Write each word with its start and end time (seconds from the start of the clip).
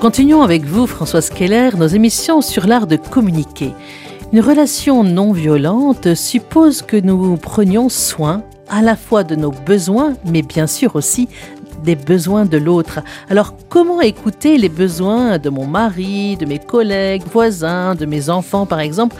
Continuons 0.00 0.42
avec 0.42 0.64
vous, 0.64 0.86
Françoise 0.86 1.30
Keller, 1.30 1.70
nos 1.78 1.86
émissions 1.86 2.42
sur 2.42 2.66
l'art 2.66 2.86
de 2.86 2.96
communiquer. 2.96 3.72
Une 4.30 4.40
relation 4.40 5.02
non 5.02 5.32
violente 5.32 6.14
suppose 6.14 6.82
que 6.82 6.98
nous 6.98 7.36
prenions 7.38 7.88
soin 7.88 8.42
à 8.68 8.82
la 8.82 8.94
fois 8.94 9.24
de 9.24 9.34
nos 9.34 9.52
besoins, 9.52 10.12
mais 10.26 10.42
bien 10.42 10.66
sûr 10.66 10.96
aussi 10.96 11.28
des 11.82 11.96
besoins 11.96 12.44
de 12.44 12.58
l'autre. 12.58 13.00
Alors 13.30 13.54
comment 13.70 14.02
écouter 14.02 14.58
les 14.58 14.68
besoins 14.68 15.38
de 15.38 15.48
mon 15.48 15.66
mari, 15.66 16.36
de 16.36 16.44
mes 16.44 16.58
collègues, 16.58 17.22
voisins, 17.32 17.94
de 17.94 18.04
mes 18.04 18.28
enfants 18.28 18.66
par 18.66 18.80
exemple? 18.80 19.16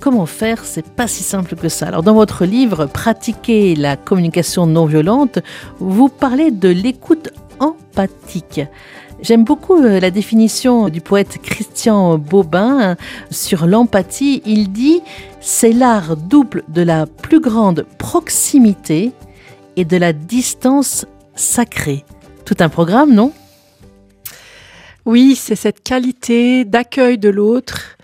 Comment 0.00 0.26
faire? 0.26 0.64
C'est 0.64 0.88
pas 0.88 1.06
si 1.06 1.22
simple 1.22 1.54
que 1.54 1.68
ça. 1.68 1.86
Alors 1.86 2.02
dans 2.02 2.14
votre 2.14 2.44
livre 2.44 2.86
Pratiquer 2.86 3.76
la 3.76 3.96
communication 3.96 4.66
non 4.66 4.86
violente, 4.86 5.38
vous 5.78 6.08
parlez 6.08 6.50
de 6.50 6.68
l'écoute 6.68 7.30
empathique. 7.60 8.62
J'aime 9.22 9.44
beaucoup 9.44 9.74
euh, 9.74 10.00
la 10.00 10.10
définition 10.10 10.88
du 10.88 11.02
poète 11.02 11.38
Christian 11.42 12.16
Bobin 12.16 12.96
sur 13.30 13.66
l'empathie. 13.66 14.40
Il 14.46 14.72
dit 14.72 15.02
c'est 15.40 15.72
l'art 15.72 16.16
double 16.16 16.64
de 16.68 16.80
la 16.80 17.06
plus 17.06 17.40
grande 17.40 17.84
proximité 17.98 19.12
et 19.76 19.84
de 19.84 19.96
la 19.98 20.14
distance 20.14 21.04
sacrée. 21.34 22.04
Tout 22.46 22.56
un 22.60 22.70
programme, 22.70 23.12
non? 23.12 23.32
Oui, 25.04 25.36
c'est 25.36 25.56
cette 25.56 25.82
qualité 25.82 26.64
d'accueil 26.64 27.18
de 27.18 27.28
l'autre, 27.28 27.98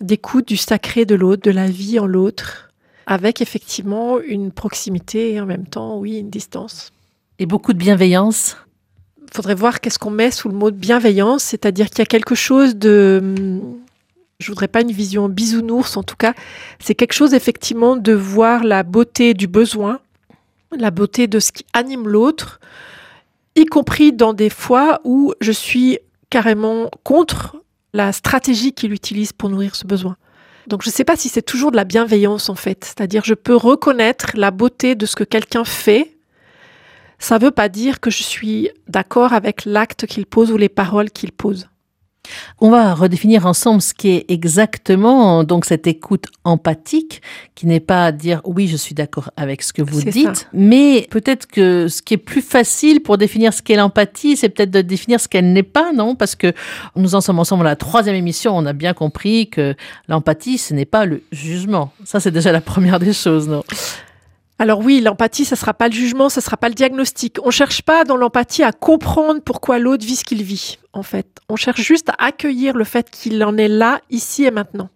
d'écoute 0.00 0.46
du 0.46 0.56
sacré 0.56 1.04
de 1.04 1.16
l'autre, 1.16 1.42
de 1.42 1.50
la 1.50 1.66
vie 1.66 1.98
en 1.98 2.06
l'autre, 2.06 2.70
avec 3.06 3.40
effectivement 3.40 4.20
une 4.20 4.52
proximité 4.52 5.32
et 5.32 5.40
en 5.40 5.46
même 5.46 5.66
temps, 5.66 5.98
oui, 5.98 6.18
une 6.18 6.30
distance. 6.30 6.92
Et 7.38 7.46
beaucoup 7.46 7.72
de 7.72 7.78
bienveillance 7.78 8.56
faudrait 9.32 9.54
voir 9.54 9.80
qu'est-ce 9.80 9.98
qu'on 9.98 10.10
met 10.10 10.30
sous 10.30 10.48
le 10.48 10.54
mot 10.54 10.70
de 10.70 10.76
bienveillance, 10.76 11.42
c'est-à-dire 11.42 11.88
qu'il 11.88 12.00
y 12.00 12.02
a 12.02 12.06
quelque 12.06 12.34
chose 12.34 12.76
de 12.76 13.60
je 14.38 14.48
voudrais 14.48 14.68
pas 14.68 14.82
une 14.82 14.92
vision 14.92 15.28
bisounours 15.28 15.96
en 15.96 16.02
tout 16.02 16.16
cas, 16.16 16.34
c'est 16.78 16.94
quelque 16.94 17.14
chose 17.14 17.34
effectivement 17.34 17.96
de 17.96 18.12
voir 18.12 18.64
la 18.64 18.82
beauté 18.82 19.34
du 19.34 19.46
besoin, 19.46 20.00
la 20.76 20.90
beauté 20.90 21.26
de 21.26 21.40
ce 21.40 21.52
qui 21.52 21.64
anime 21.72 22.06
l'autre, 22.06 22.60
y 23.54 23.64
compris 23.64 24.12
dans 24.12 24.34
des 24.34 24.50
fois 24.50 25.00
où 25.04 25.32
je 25.40 25.52
suis 25.52 25.98
carrément 26.28 26.90
contre 27.02 27.56
la 27.94 28.12
stratégie 28.12 28.72
qu'il 28.72 28.92
utilise 28.92 29.32
pour 29.32 29.48
nourrir 29.48 29.74
ce 29.74 29.86
besoin. 29.86 30.16
Donc 30.66 30.82
je 30.82 30.88
ne 30.88 30.92
sais 30.92 31.04
pas 31.04 31.16
si 31.16 31.28
c'est 31.28 31.42
toujours 31.42 31.70
de 31.70 31.76
la 31.76 31.84
bienveillance 31.84 32.48
en 32.50 32.56
fait, 32.56 32.84
c'est-à-dire 32.84 33.22
je 33.24 33.34
peux 33.34 33.56
reconnaître 33.56 34.32
la 34.34 34.50
beauté 34.50 34.94
de 34.94 35.06
ce 35.06 35.16
que 35.16 35.24
quelqu'un 35.24 35.64
fait 35.64 36.15
ça 37.18 37.38
ne 37.38 37.44
veut 37.44 37.50
pas 37.50 37.68
dire 37.68 38.00
que 38.00 38.10
je 38.10 38.22
suis 38.22 38.70
d'accord 38.88 39.32
avec 39.32 39.64
l'acte 39.64 40.06
qu'il 40.06 40.26
pose 40.26 40.50
ou 40.50 40.56
les 40.56 40.68
paroles 40.68 41.10
qu'il 41.10 41.32
pose. 41.32 41.68
On 42.60 42.70
va 42.70 42.94
redéfinir 42.94 43.46
ensemble 43.46 43.82
ce 43.82 43.94
qui 43.94 44.08
est 44.08 44.24
exactement 44.28 45.44
donc 45.44 45.64
cette 45.64 45.86
écoute 45.86 46.26
empathique, 46.44 47.22
qui 47.54 47.66
n'est 47.66 47.80
pas 47.80 48.12
dire 48.12 48.40
oui, 48.44 48.68
je 48.68 48.76
suis 48.76 48.94
d'accord 48.94 49.30
avec 49.36 49.62
ce 49.62 49.72
que 49.72 49.82
vous 49.82 50.02
dites, 50.02 50.48
mais 50.52 51.06
peut-être 51.10 51.46
que 51.46 51.88
ce 51.88 52.02
qui 52.02 52.14
est 52.14 52.18
plus 52.18 52.42
facile 52.42 53.00
pour 53.00 53.18
définir 53.18 53.52
ce 53.52 53.62
qu'est 53.62 53.76
l'empathie, 53.76 54.36
c'est 54.36 54.48
peut-être 54.48 54.70
de 54.70 54.80
définir 54.80 55.20
ce 55.20 55.28
qu'elle 55.28 55.52
n'est 55.52 55.62
pas, 55.62 55.92
non? 55.92 56.14
Parce 56.14 56.34
que 56.34 56.52
nous 56.96 57.14
en 57.14 57.20
sommes 57.20 57.38
ensemble 57.38 57.66
à 57.66 57.70
la 57.70 57.76
troisième 57.76 58.16
émission, 58.16 58.56
on 58.56 58.66
a 58.66 58.72
bien 58.72 58.94
compris 58.94 59.48
que 59.48 59.74
l'empathie, 60.08 60.58
ce 60.58 60.74
n'est 60.74 60.84
pas 60.84 61.04
le 61.04 61.22
jugement. 61.32 61.92
Ça, 62.04 62.20
c'est 62.20 62.30
déjà 62.30 62.52
la 62.52 62.60
première 62.66 62.98
des 62.98 63.12
choses, 63.12 63.48
non? 63.48 63.62
Alors 64.58 64.80
oui, 64.80 65.00
l'empathie, 65.00 65.44
ça 65.44 65.54
sera 65.54 65.74
pas 65.74 65.88
le 65.88 65.94
jugement, 65.94 66.30
ça 66.30 66.40
sera 66.40 66.56
pas 66.56 66.68
le 66.68 66.74
diagnostic. 66.74 67.38
On 67.44 67.50
cherche 67.50 67.82
pas 67.82 68.04
dans 68.04 68.16
l'empathie 68.16 68.62
à 68.62 68.72
comprendre 68.72 69.42
pourquoi 69.42 69.78
l'autre 69.78 70.06
vit 70.06 70.16
ce 70.16 70.24
qu'il 70.24 70.42
vit, 70.42 70.78
en 70.94 71.02
fait. 71.02 71.26
On 71.50 71.56
cherche 71.56 71.82
juste 71.82 72.08
à 72.08 72.14
accueillir 72.18 72.74
le 72.74 72.84
fait 72.84 73.10
qu'il 73.10 73.44
en 73.44 73.58
est 73.58 73.68
là, 73.68 74.00
ici 74.08 74.44
et 74.44 74.50
maintenant. 74.50 74.88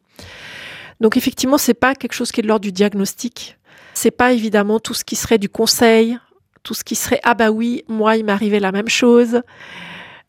Donc 1.00 1.16
effectivement, 1.16 1.58
c'est 1.58 1.74
pas 1.74 1.94
quelque 1.94 2.14
chose 2.14 2.32
qui 2.32 2.40
est 2.40 2.42
de 2.42 2.48
l'ordre 2.48 2.62
du 2.62 2.72
diagnostic. 2.72 3.58
C'est 3.92 4.10
pas 4.10 4.32
évidemment 4.32 4.80
tout 4.80 4.94
ce 4.94 5.04
qui 5.04 5.16
serait 5.16 5.38
du 5.38 5.50
conseil, 5.50 6.18
tout 6.62 6.74
ce 6.74 6.84
qui 6.84 6.94
serait 6.94 7.20
ah 7.22 7.34
bah 7.34 7.50
oui, 7.50 7.84
moi 7.88 8.16
il 8.16 8.28
arrivé 8.30 8.60
la 8.60 8.72
même 8.72 8.88
chose. 8.88 9.42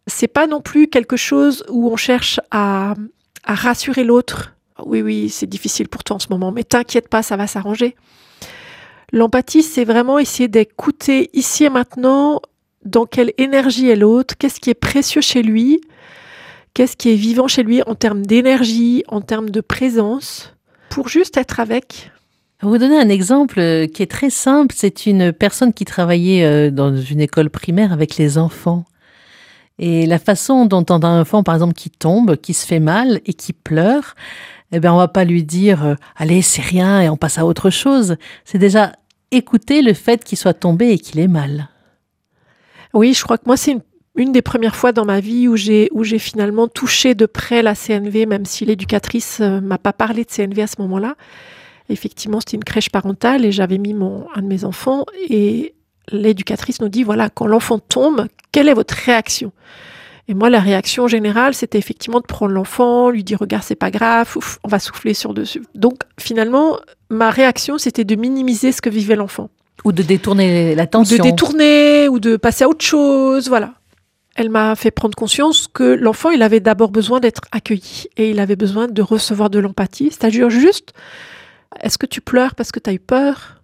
C'est 0.08 0.28
pas 0.28 0.47
non 0.47 0.62
plus 0.62 0.88
quelque 0.88 1.16
chose 1.16 1.64
où 1.70 1.90
on 1.90 1.96
cherche 1.96 2.40
à, 2.52 2.96
à 3.44 3.56
rassurer 3.56 4.03
l'autre. 4.03 4.56
Oui 4.86 5.02
oui, 5.02 5.30
c'est 5.30 5.47
difficile 5.47 5.88
pour 5.88 6.03
toi 6.03 6.18
en 6.18 6.20
ce 6.20 6.28
moment, 6.30 6.52
mais 6.52 6.64
t'inquiète 6.64 7.08
pas, 7.08 7.24
ça 7.24 7.38
va 7.38 7.47
s'arranger. 7.47 7.96
L'empathie, 9.11 9.63
c'est 9.63 9.83
vraiment 9.83 10.19
essayer 10.19 10.47
d'écouter 10.47 11.29
ici 11.33 11.66
et 11.66 11.69
maintenant 11.69 12.41
dans 12.85 13.05
quelle 13.05 13.33
énergie 13.38 13.89
est 13.89 13.95
l'autre, 13.95 14.35
qu'est-ce 14.38 14.59
qui 14.59 14.69
est 14.69 14.75
précieux 14.75 15.22
chez 15.22 15.44
lui, 15.44 15.81
qu'est-ce 16.73 16.95
qui 16.95 17.11
est 17.11 17.16
vivant 17.16 17.47
chez 17.47 17.63
lui 17.63 17.81
en 17.83 17.95
termes 17.95 18.25
d'énergie, 18.25 19.03
en 19.07 19.22
termes 19.22 19.49
de 19.49 19.61
présence, 19.61 20.55
pour 20.89 21.09
juste 21.09 21.38
être 21.38 21.59
avec. 21.59 22.11
Vous 22.63 22.77
donner 22.77 22.99
un 22.99 23.09
exemple 23.09 23.59
euh, 23.59 23.88
qui 23.88 24.03
est 24.03 24.11
très 24.11 24.29
simple. 24.29 24.75
C'est 24.77 25.07
une 25.07 25.33
personne 25.33 25.73
qui 25.73 25.83
travaillait 25.83 26.45
euh, 26.45 26.69
dans 26.69 26.95
une 26.95 27.19
école 27.19 27.49
primaire 27.49 27.91
avec 27.91 28.17
les 28.17 28.38
enfants. 28.38 28.85
Et 29.79 30.05
la 30.05 30.19
façon 30.19 30.67
dont 30.67 30.85
on 30.91 30.99
a 30.99 31.07
un 31.07 31.22
enfant, 31.22 31.41
par 31.41 31.55
exemple, 31.55 31.73
qui 31.73 31.89
tombe, 31.89 32.35
qui 32.38 32.53
se 32.53 32.67
fait 32.67 32.79
mal 32.79 33.19
et 33.25 33.33
qui 33.33 33.51
pleure, 33.51 34.13
eh 34.72 34.79
bien, 34.79 34.93
on 34.93 34.97
va 34.97 35.07
pas 35.07 35.23
lui 35.23 35.43
dire, 35.43 35.83
euh, 35.83 35.95
allez, 36.16 36.43
c'est 36.43 36.61
rien 36.61 37.01
et 37.01 37.09
on 37.09 37.17
passe 37.17 37.39
à 37.39 37.47
autre 37.47 37.72
chose. 37.72 38.16
C'est 38.45 38.59
déjà 38.59 38.91
écouter 39.31 39.81
le 39.81 39.94
fait 39.94 40.24
qu'il 40.24 40.38
soit 40.38 40.53
tombé 40.53 40.92
et 40.92 41.00
qu'il 41.00 41.19
est 41.19 41.28
mal. 41.28 41.69
Oui, 42.94 43.14
je 43.14 43.24
crois 43.24 43.38
que 43.38 43.46
moi, 43.46 43.58
c'est 43.58 43.78
une, 44.16 44.31
des 44.31 44.42
premières 44.42 44.75
fois 44.75 44.92
dans 44.92 45.06
ma 45.06 45.19
vie 45.19 45.47
où 45.47 45.56
j'ai, 45.56 45.90
finalement 46.19 46.68
touché 46.68 47.16
de 47.16 47.25
près 47.25 47.62
la 47.62 47.74
CNV, 47.75 48.25
même 48.25 48.46
si 48.46 48.66
l'éducatrice 48.66 49.40
euh, 49.40 49.62
m'a 49.62 49.78
pas 49.78 49.94
parlé 49.94 50.25
de 50.25 50.30
CNV 50.30 50.62
à 50.62 50.68
ce 50.68 50.75
moment-là. 50.80 51.16
Effectivement, 51.90 52.40
c'était 52.40 52.58
une 52.58 52.64
crèche 52.64 52.90
parentale 52.90 53.46
et 53.46 53.52
j'avais 53.52 53.78
mis 53.78 53.94
un 53.94 54.41
de 54.41 54.47
mes 54.47 54.66
enfants 54.66 55.06
et 55.30 55.74
l'éducatrice 56.12 56.81
nous 56.81 56.90
dit, 56.90 57.03
voilà, 57.03 57.30
quand 57.30 57.47
l'enfant 57.47 57.80
tombe, 57.80 58.28
quelle 58.52 58.68
est 58.68 58.74
votre 58.74 58.94
réaction? 58.94 59.52
Et 60.31 60.34
moi, 60.34 60.50
la 60.50 60.62
réaction 60.62 61.09
générale, 61.09 61.53
c'était 61.53 61.78
effectivement 61.78 62.22
de 62.22 62.25
prendre 62.25 62.53
l'enfant, 62.53 63.09
lui 63.09 63.22
dire 63.22 63.38
regarde, 63.38 63.66
c'est 63.66 63.75
pas 63.75 63.92
grave, 63.92 64.38
on 64.64 64.69
va 64.69 64.80
souffler 64.80 65.14
sur 65.14 65.34
dessus. 65.34 65.62
Donc 65.75 66.03
finalement, 66.18 66.80
ma 67.09 67.30
réaction, 67.31 67.78
c'était 67.78 68.06
de 68.06 68.16
minimiser 68.16 68.72
ce 68.72 68.81
que 68.81 68.90
vivait 68.90 69.18
l'enfant. 69.18 69.50
Ou 69.84 69.91
de 69.91 70.02
détourner 70.03 70.74
l'attention. 70.74 71.18
De 71.18 71.22
détourner, 71.22 72.08
ou 72.08 72.22
de 72.22 72.38
passer 72.38 72.64
à 72.64 72.70
autre 72.70 72.86
chose, 72.86 73.50
voilà. 73.50 73.74
Elle 74.36 74.50
m'a 74.50 74.78
fait 74.78 74.90
prendre 74.90 75.16
conscience 75.16 75.68
que 75.68 75.84
l'enfant, 75.84 76.30
il 76.30 76.44
avait 76.44 76.62
d'abord 76.62 76.91
besoin 76.91 77.20
d'être 77.20 77.41
accueilli 77.52 78.08
et 78.16 78.30
il 78.30 78.40
avait 78.40 78.56
besoin 78.56 78.88
de 78.88 79.02
recevoir 79.02 79.50
de 79.50 79.59
l'empathie. 79.59 80.12
C'est-à-dire 80.12 80.50
juste, 80.50 80.94
est-ce 81.81 81.97
que 81.97 82.06
tu 82.06 82.22
pleures 82.22 82.56
parce 82.56 82.72
que 82.72 82.80
tu 82.80 82.90
as 82.90 82.94
eu 82.94 83.00
peur? 83.00 83.62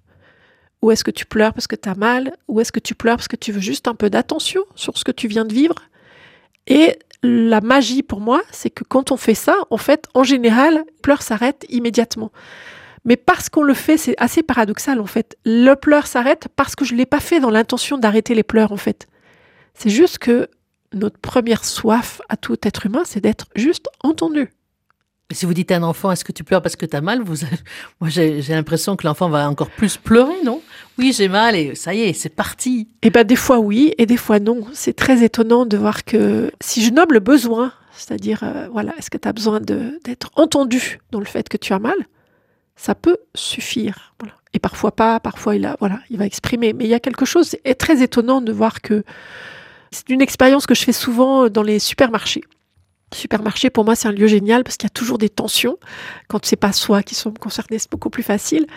Ou 0.82 0.92
est-ce 0.92 1.06
que 1.06 1.12
tu 1.12 1.26
pleures 1.26 1.54
parce 1.54 1.68
que 1.68 1.78
tu 1.78 1.88
as 1.88 1.96
mal? 1.96 2.34
Ou 2.50 2.60
est-ce 2.60 2.74
que 2.74 2.82
tu 2.82 2.94
pleures 2.94 3.16
parce 3.16 3.30
que 3.30 3.38
tu 3.38 3.54
veux 3.54 3.62
juste 3.62 3.88
un 3.88 3.96
peu 3.96 4.10
d'attention 4.10 4.64
sur 4.76 4.98
ce 4.98 5.06
que 5.06 5.14
tu 5.14 5.30
viens 5.30 5.46
de 5.46 5.54
vivre? 5.54 5.76
Et 6.68 6.98
la 7.24 7.62
magie 7.62 8.04
pour 8.04 8.22
moi, 8.22 8.42
c'est 8.52 8.70
que 8.70 8.84
quand 8.84 9.12
on 9.12 9.18
fait 9.18 9.34
ça, 9.34 9.56
en 9.70 9.78
fait, 9.78 10.08
en 10.14 10.24
général, 10.24 10.84
pleurs 11.02 11.22
s'arrête 11.22 11.66
immédiatement. 11.70 12.32
Mais 13.06 13.16
parce 13.16 13.50
qu'on 13.50 13.64
le 13.64 13.74
fait, 13.74 13.98
c'est 13.98 14.16
assez 14.18 14.44
paradoxal 14.44 15.00
en 15.00 15.06
fait. 15.06 15.38
Le 15.46 15.76
pleur 15.76 16.08
s'arrête 16.08 16.50
parce 16.56 16.76
que 16.76 16.84
je 16.84 16.94
ne 16.94 16.98
l'ai 16.98 17.06
pas 17.06 17.22
fait 17.22 17.40
dans 17.40 17.50
l'intention 17.50 17.98
d'arrêter 17.98 18.36
les 18.36 18.44
pleurs 18.44 18.74
en 18.74 18.78
fait. 18.78 19.08
C'est 19.74 19.90
juste 19.90 20.18
que 20.18 20.50
notre 20.94 21.18
première 21.18 21.64
soif 21.64 22.22
à 22.28 22.36
tout 22.36 22.58
être 22.64 22.86
humain, 22.86 23.04
c'est 23.06 23.22
d'être 23.22 23.46
juste 23.56 23.88
entendu. 24.04 24.50
Si 25.34 25.46
vous 25.46 25.54
dites 25.54 25.72
à 25.72 25.76
un 25.76 25.84
enfant, 25.84 26.10
est-ce 26.12 26.24
que 26.24 26.32
tu 26.32 26.46
pleures 26.46 26.62
parce 26.62 26.78
que 26.78 26.86
tu 26.86 26.96
as 26.96 27.02
mal 27.02 27.22
Moi, 28.00 28.10
j'ai 28.10 28.42
l'impression 28.48 28.96
que 28.96 29.06
l'enfant 29.06 29.28
va 29.28 29.50
encore 29.50 29.70
plus 29.70 29.98
pleurer, 29.98 30.42
non? 30.46 30.62
Oui, 30.98 31.12
j'ai 31.12 31.28
mal 31.28 31.56
et 31.56 31.76
ça 31.76 31.94
y 31.94 32.02
est, 32.02 32.14
c'est 32.14 32.30
parti. 32.30 32.88
Eh 33.02 33.10
bien, 33.10 33.26
des 33.26 33.36
fois 33.36 33.60
oui 33.60 33.94
et 33.98 34.06
des 34.06 34.16
fois 34.16 34.40
non. 34.40 34.66
C'est 34.72 34.96
très 34.96 35.24
étonnant 35.24 35.66
de 35.66 35.76
voir 35.76 36.06
que 36.06 36.50
si 36.62 36.82
je 36.82 36.94
nomme 36.94 37.12
le 37.12 37.20
besoin, 37.20 37.74
c'est-à-dire, 37.92 38.40
euh, 38.44 38.70
voilà, 38.72 38.94
est-ce 38.98 39.10
que 39.10 39.18
tu 39.18 39.28
as 39.28 39.34
besoin 39.34 39.60
d'être 39.60 40.32
entendu 40.36 41.00
dans 41.12 41.20
le 41.20 41.26
fait 41.26 41.50
que 41.50 41.58
tu 41.58 41.74
as 41.74 41.80
mal? 41.80 41.98
Ça 42.78 42.96
peut 42.96 43.18
suffire. 43.36 44.14
Et 44.54 44.60
parfois 44.60 44.96
pas, 44.96 45.20
parfois 45.20 45.56
il, 45.58 45.66
a, 45.66 45.76
voilà, 45.80 46.00
il 46.10 46.18
va 46.18 46.26
exprimer. 46.26 46.72
Mais 46.72 46.86
il 46.86 46.90
y 46.90 46.94
a 46.94 47.02
quelque 47.02 47.26
chose, 47.26 47.50
c'est 47.50 47.76
très 47.76 48.02
étonnant 48.02 48.40
de 48.40 48.54
voir 48.54 48.82
que 48.82 49.04
c'est 49.92 50.10
une 50.10 50.22
expérience 50.22 50.66
que 50.66 50.76
je 50.76 50.84
fais 50.84 50.94
souvent 50.94 51.50
dans 51.50 51.64
les 51.64 51.80
supermarchés. 51.80 52.44
Supermarché, 53.14 53.70
pour 53.70 53.86
moi, 53.86 53.96
c'est 53.96 54.08
un 54.08 54.12
lieu 54.12 54.28
génial 54.28 54.64
parce 54.64 54.78
qu'il 54.78 54.86
y 54.86 54.92
a 54.92 54.94
toujours 54.94 55.18
des 55.18 55.30
tensions. 55.30 55.78
Quand 56.28 56.46
c'est 56.46 56.58
pas 56.58 56.74
soi 56.74 57.04
qui 57.04 57.16
sont 57.16 57.32
concernés, 57.32 57.80
c'est 57.80 57.90
beaucoup 57.90 58.10
plus 58.10 58.24
facile. 58.24 58.68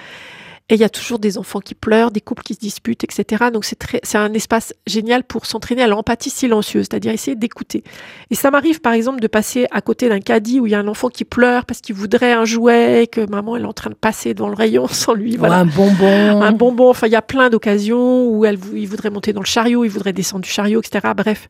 Et 0.71 0.75
il 0.75 0.81
y 0.81 0.85
a 0.85 0.88
toujours 0.88 1.19
des 1.19 1.37
enfants 1.37 1.59
qui 1.59 1.75
pleurent, 1.75 2.12
des 2.12 2.21
couples 2.21 2.44
qui 2.44 2.55
se 2.55 2.61
disputent, 2.61 3.03
etc. 3.03 3.47
Donc 3.53 3.65
c'est 3.65 3.77
très, 3.77 3.99
c'est 4.05 4.19
un 4.19 4.32
espace 4.35 4.73
génial 4.87 5.25
pour 5.25 5.44
s'entraîner 5.44 5.82
à 5.82 5.88
l'empathie 5.88 6.31
silencieuse, 6.31 6.87
c'est-à-dire 6.88 7.11
essayer 7.11 7.35
d'écouter. 7.35 7.82
Et 8.31 8.37
ça 8.37 8.53
m'arrive 8.53 8.81
par 8.81 8.93
exemple 8.93 9.19
de 9.19 9.27
passer 9.27 9.67
à 9.73 9.81
côté 9.81 10.09
d'un 10.09 10.21
caddie 10.21 10.61
où 10.61 10.69
il 10.69 10.71
y 10.71 10.76
a 10.76 10.79
un 10.79 10.87
enfant 10.87 11.09
qui 11.09 11.25
pleure 11.25 11.67
parce 11.67 11.81
qu'il 11.81 11.97
voudrait 11.97 12.33
un 12.33 12.44
jouet, 12.44 13.09
que 13.11 13.29
maman 13.29 13.56
est 13.56 13.65
en 13.65 13.73
train 13.73 13.91
de 13.91 13.97
passer 13.97 14.33
devant 14.33 14.49
le 14.49 14.55
rayon 14.55 14.87
sans 14.93 15.15
lui. 15.15 15.37
Voilà. 15.37 15.56
un 15.56 15.67
bonbon. 15.67 16.41
Un 16.41 16.53
bonbon. 16.53 16.91
Enfin, 16.91 17.09
il 17.09 17.12
y 17.12 17.17
a 17.17 17.23
plein 17.23 17.50
d'occasions 17.50 18.29
où 18.29 18.44
elle, 18.44 18.59
il 18.73 18.87
voudrait 18.87 19.11
monter 19.11 19.33
dans 19.33 19.41
le 19.41 19.47
chariot, 19.47 19.85
il 19.85 19.91
voudrait 19.91 20.12
descendre 20.12 20.44
du 20.44 20.50
chariot, 20.50 20.81
etc. 20.81 21.12
Bref. 21.17 21.49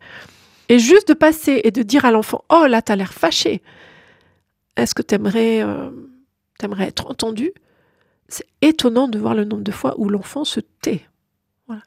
Et 0.71 0.79
juste 0.79 1.09
de 1.09 1.15
passer 1.15 1.61
et 1.65 1.73
de 1.73 1.83
dire 1.83 2.05
à 2.05 2.13
l'enfant, 2.13 2.45
oh 2.49 2.67
là, 2.67 2.81
t'as 2.81 2.95
l'air 2.95 3.13
fâché. 3.13 3.61
Est-ce 4.77 4.95
que 4.95 5.03
t'aimerais, 5.03 5.63
euh, 5.65 5.91
t'aimerais 6.59 6.87
être 6.87 7.11
entendu? 7.11 7.53
C'est 8.29 8.47
étonnant 8.63 9.09
de 9.09 9.19
voir 9.19 9.35
le 9.35 9.45
nombre 9.45 9.65
de 9.65 9.73
fois 9.73 9.99
où 9.99 10.09
l'enfant 10.09 10.45
se 10.45 10.61
tait. 10.61 11.05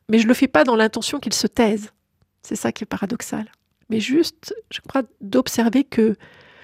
Mais 0.09 0.19
je 0.19 0.27
le 0.27 0.33
fais 0.33 0.49
pas 0.49 0.65
dans 0.65 0.75
l'intention 0.75 1.21
qu'il 1.21 1.33
se 1.33 1.47
taise. 1.47 1.93
C'est 2.41 2.57
ça 2.57 2.73
qui 2.73 2.83
est 2.83 2.85
paradoxal. 2.85 3.49
Mais 3.89 4.01
juste, 4.01 4.53
je 4.69 4.81
crois, 4.81 5.03
d'observer 5.21 5.85
que, 5.85 6.17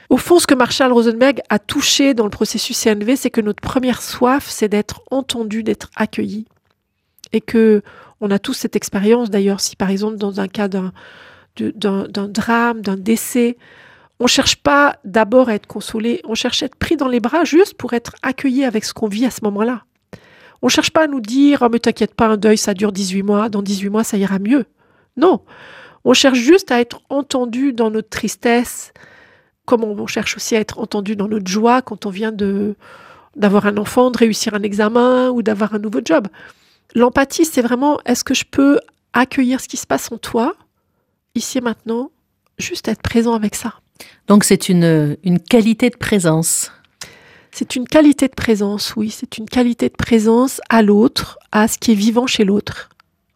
au 0.10 0.18
fond, 0.18 0.40
ce 0.40 0.48
que 0.48 0.56
Marshall 0.56 0.92
Rosenberg 0.92 1.40
a 1.48 1.58
touché 1.58 2.14
dans 2.14 2.26
le 2.26 2.30
processus 2.30 2.78
CNV, 2.84 3.16
c'est 3.16 3.32
que 3.32 3.40
notre 3.40 3.62
première 3.62 4.02
soif, 4.02 4.50
c'est 4.50 4.68
d'être 4.68 5.04
entendu, 5.10 5.64
d'être 5.64 5.90
accueilli. 5.96 6.48
Et 7.32 7.40
que 7.40 7.82
on 8.20 8.30
a 8.30 8.40
tous 8.40 8.56
cette 8.56 8.76
expérience, 8.76 9.30
d'ailleurs, 9.30 9.62
si 9.62 9.78
par 9.78 9.90
exemple, 9.90 10.18
dans 10.18 10.42
un 10.42 10.50
cas 10.50 10.68
d'un, 10.68 10.92
d'un, 11.62 12.08
drame, 12.28 12.82
d'un 12.82 12.98
décès, 12.98 13.58
on 14.20 14.28
cherche 14.28 14.58
pas 14.58 14.98
d'abord 15.06 15.50
à 15.50 15.56
être 15.56 15.68
consolé, 15.68 16.22
on 16.26 16.36
cherche 16.36 16.64
à 16.64 16.66
être 16.66 16.76
pris 16.76 16.98
dans 16.98 17.08
les 17.08 17.20
bras 17.20 17.44
juste 17.46 17.76
pour 17.76 17.94
être 17.94 18.16
accueilli 18.22 18.66
avec 18.66 18.84
ce 18.84 18.94
qu'on 18.94 19.08
vit 19.08 19.26
à 19.26 19.32
ce 19.32 19.44
moment-là. 19.44 19.84
On 20.62 20.68
cherche 20.68 20.92
pas 20.92 21.04
à 21.04 21.08
nous 21.08 21.22
dire 21.22 21.60
oh, 21.62 21.70
mais 21.72 21.80
t'inquiète 21.80 22.16
pas, 22.16 22.28
un 22.28 22.38
deuil 22.38 22.58
ça 22.58 22.74
dure 22.74 22.92
18 22.92 23.24
mois, 23.24 23.50
dans 23.50 23.62
18 23.62 23.90
mois 23.90 24.04
ça 24.04 24.18
ira 24.18 24.40
mieux. 24.40 24.66
Non, 25.16 25.42
on 26.04 26.14
cherche 26.14 26.40
juste 26.40 26.72
à 26.72 26.80
être 26.80 27.02
entendu 27.10 27.74
dans 27.74 27.92
notre 27.92 28.10
tristesse, 28.10 28.94
comme 29.66 29.84
on 29.84 30.08
cherche 30.08 30.36
aussi 30.36 30.56
à 30.56 30.60
être 30.60 30.80
entendu 30.80 31.16
dans 31.16 31.28
notre 31.28 31.48
joie 31.48 31.82
quand 31.82 32.06
on 32.06 32.10
vient 32.10 32.34
d'avoir 33.36 33.68
un 33.68 33.78
enfant, 33.78 34.12
de 34.12 34.18
réussir 34.18 34.54
un 34.54 34.64
examen 34.64 35.30
ou 35.30 35.44
d'avoir 35.44 35.76
un 35.76 35.80
nouveau 35.80 36.02
job. 36.04 36.28
L'empathie, 36.96 37.46
c'est 37.46 37.62
vraiment 37.62 38.00
est-ce 38.06 38.24
que 38.24 38.34
je 38.34 38.46
peux 38.46 38.80
accueillir 39.14 39.62
ce 39.62 39.68
qui 39.68 39.78
se 39.78 39.86
passe 39.86 40.12
en 40.12 40.18
toi, 40.18 40.56
ici 41.40 41.58
et 41.58 41.62
maintenant, 41.62 42.12
juste 42.58 42.88
être 42.88 43.02
présent 43.02 43.34
avec 43.34 43.56
ça. 43.56 43.74
Donc 44.28 44.44
c'est 44.44 44.70
une, 44.70 45.18
une 45.24 45.40
qualité 45.40 45.90
de 45.90 45.98
présence. 45.98 46.72
C'est 47.52 47.76
une 47.76 47.88
qualité 47.88 48.28
de 48.28 48.36
présence, 48.36 48.96
oui, 48.96 49.10
c'est 49.10 49.38
une 49.40 49.50
qualité 49.50 49.90
de 49.90 49.96
présence 49.96 50.62
à 50.70 50.84
l'autre, 50.84 51.40
à 51.52 51.68
ce 51.68 51.80
qui 51.80 51.92
est 51.92 51.96
vivant 51.96 52.28
chez 52.28 52.46
l'autre. 52.46 52.90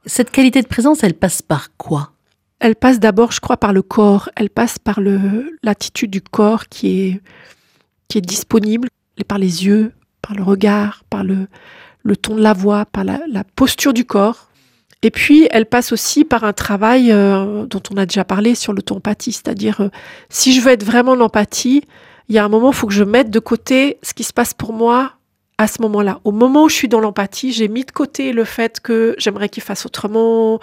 Cette 0.05 0.29
qualité 0.29 0.61
de 0.61 0.67
présence, 0.67 1.03
elle 1.03 1.15
passe 1.15 1.41
par 1.41 1.75
quoi? 1.77 2.11
Elle 2.59 2.75
passe 2.75 2.99
d'abord, 2.99 3.31
je 3.31 3.39
crois, 3.39 3.57
par 3.57 3.73
le 3.73 3.81
corps. 3.81 4.29
Elle 4.35 4.49
passe 4.49 4.79
par 4.79 4.99
l'attitude 5.63 6.11
du 6.11 6.21
corps 6.21 6.67
qui 6.69 7.01
est, 7.01 7.21
qui 8.07 8.19
est 8.19 8.21
disponible, 8.21 8.87
par 9.27 9.37
les 9.37 9.65
yeux, 9.65 9.91
par 10.21 10.35
le 10.35 10.43
regard, 10.43 11.03
par 11.09 11.23
le, 11.23 11.47
le 12.03 12.15
ton 12.15 12.35
de 12.35 12.41
la 12.41 12.53
voix, 12.53 12.85
par 12.85 13.03
la, 13.03 13.43
posture 13.55 13.93
du 13.93 14.05
corps. 14.05 14.47
Et 15.03 15.11
puis, 15.11 15.47
elle 15.51 15.65
passe 15.65 15.91
aussi 15.91 16.23
par 16.23 16.45
un 16.45 16.53
travail 16.53 17.11
euh, 17.11 17.65
dont 17.65 17.83
on 17.91 17.97
a 17.97 18.05
déjà 18.05 18.23
parlé 18.23 18.55
sur 18.55 18.71
l'auto-empathie, 18.71 19.33
c'est-à-dire 19.33 19.81
euh, 19.81 19.89
si 20.29 20.53
je 20.53 20.61
veux 20.61 20.71
être 20.71 20.85
vraiment 20.85 21.13
l'empathie, 21.13 21.83
il 22.29 22.35
y 22.35 22.37
a 22.37 22.45
un 22.45 22.49
moment, 22.49 22.71
il 22.71 22.75
faut 22.75 22.87
que 22.87 22.93
je 22.93 23.03
mette 23.03 23.29
de 23.29 23.39
côté 23.39 23.99
ce 24.01 24.13
qui 24.13 24.23
se 24.23 24.31
passe 24.31 24.53
pour 24.53 24.71
moi 24.71 25.11
à 25.57 25.67
ce 25.67 25.81
moment-là. 25.81 26.21
Au 26.23 26.31
moment 26.31 26.63
où 26.63 26.69
je 26.69 26.75
suis 26.75 26.87
dans 26.87 27.01
l'empathie, 27.01 27.51
j'ai 27.51 27.67
mis 27.67 27.83
de 27.83 27.91
côté 27.91 28.31
le 28.31 28.45
fait 28.45 28.79
que 28.79 29.13
j'aimerais 29.17 29.49
qu'il 29.49 29.61
fasse 29.61 29.85
autrement, 29.85 30.61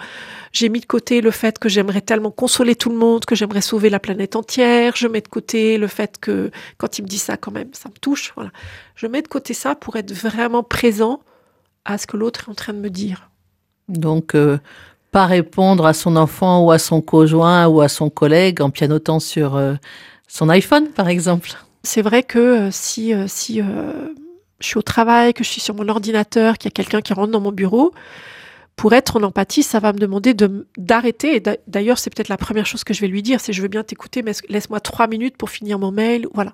j'ai 0.51 0.69
mis 0.69 0.79
de 0.79 0.87
côté 0.87 1.21
le 1.21 1.29
fait 1.29 1.59
que 1.59 1.69
j'aimerais 1.69 2.01
tellement 2.01 2.31
consoler 2.31 2.75
tout 2.75 2.89
le 2.89 2.97
monde, 2.97 3.25
que 3.25 3.35
j'aimerais 3.35 3.61
sauver 3.61 3.91
la 3.91 3.99
planète 3.99 4.35
entière, 4.35 4.95
je 4.95 5.07
mets 5.07 5.21
de 5.21 5.27
côté 5.27 5.77
le 5.77 5.87
fait 5.87 6.17
que 6.19 6.49
quand 6.79 6.97
il 6.97 7.03
me 7.03 7.07
dit 7.07 7.19
ça 7.19 7.37
quand 7.37 7.51
même, 7.51 7.69
ça 7.73 7.89
me 7.89 7.97
touche, 7.99 8.33
voilà. 8.35 8.49
Je 8.95 9.05
mets 9.05 9.21
de 9.21 9.27
côté 9.27 9.53
ça 9.53 9.75
pour 9.75 9.97
être 9.97 10.11
vraiment 10.11 10.63
présent 10.63 11.21
à 11.85 11.99
ce 11.99 12.07
que 12.07 12.17
l'autre 12.17 12.45
est 12.47 12.51
en 12.51 12.55
train 12.55 12.73
de 12.73 12.79
me 12.79 12.89
dire. 12.89 13.30
Donc, 13.97 14.35
euh, 14.35 14.57
pas 15.11 15.25
répondre 15.25 15.85
à 15.85 15.93
son 15.93 16.15
enfant 16.15 16.63
ou 16.63 16.71
à 16.71 16.79
son 16.79 17.01
conjoint 17.01 17.67
ou 17.67 17.81
à 17.81 17.89
son 17.89 18.09
collègue 18.09 18.61
en 18.61 18.69
pianotant 18.69 19.19
sur 19.19 19.55
euh, 19.55 19.73
son 20.27 20.49
iPhone, 20.49 20.89
par 20.89 21.07
exemple. 21.09 21.51
C'est 21.83 22.01
vrai 22.01 22.23
que 22.23 22.39
euh, 22.39 22.69
si, 22.71 23.13
si 23.27 23.59
je 23.59 24.65
suis 24.65 24.77
au 24.77 24.81
travail, 24.83 25.33
que 25.33 25.43
je 25.43 25.49
suis 25.49 25.61
sur 25.61 25.75
mon 25.75 25.87
ordinateur, 25.89 26.57
qu'il 26.57 26.69
y 26.69 26.71
a 26.71 26.75
quelqu'un 26.75 27.01
qui 27.01 27.13
rentre 27.13 27.31
dans 27.31 27.41
mon 27.41 27.51
bureau, 27.51 27.93
pour 28.81 28.93
être 28.93 29.17
en 29.17 29.23
empathie, 29.23 29.61
ça 29.61 29.79
va 29.79 29.93
me 29.93 29.99
demander 29.99 30.33
de, 30.33 30.67
d'arrêter. 30.75 31.35
Et 31.35 31.43
d'ailleurs, 31.67 31.99
c'est 31.99 32.09
peut-être 32.09 32.29
la 32.29 32.37
première 32.37 32.65
chose 32.65 32.83
que 32.83 32.95
je 32.95 33.01
vais 33.01 33.07
lui 33.07 33.21
dire, 33.21 33.39
c'est 33.39 33.53
je 33.53 33.61
veux 33.61 33.67
bien 33.67 33.83
t'écouter, 33.83 34.23
mais 34.23 34.31
laisse-moi 34.49 34.79
trois 34.79 35.05
minutes 35.05 35.37
pour 35.37 35.51
finir 35.51 35.77
mon 35.77 35.91
mail. 35.91 36.27
Voilà. 36.33 36.53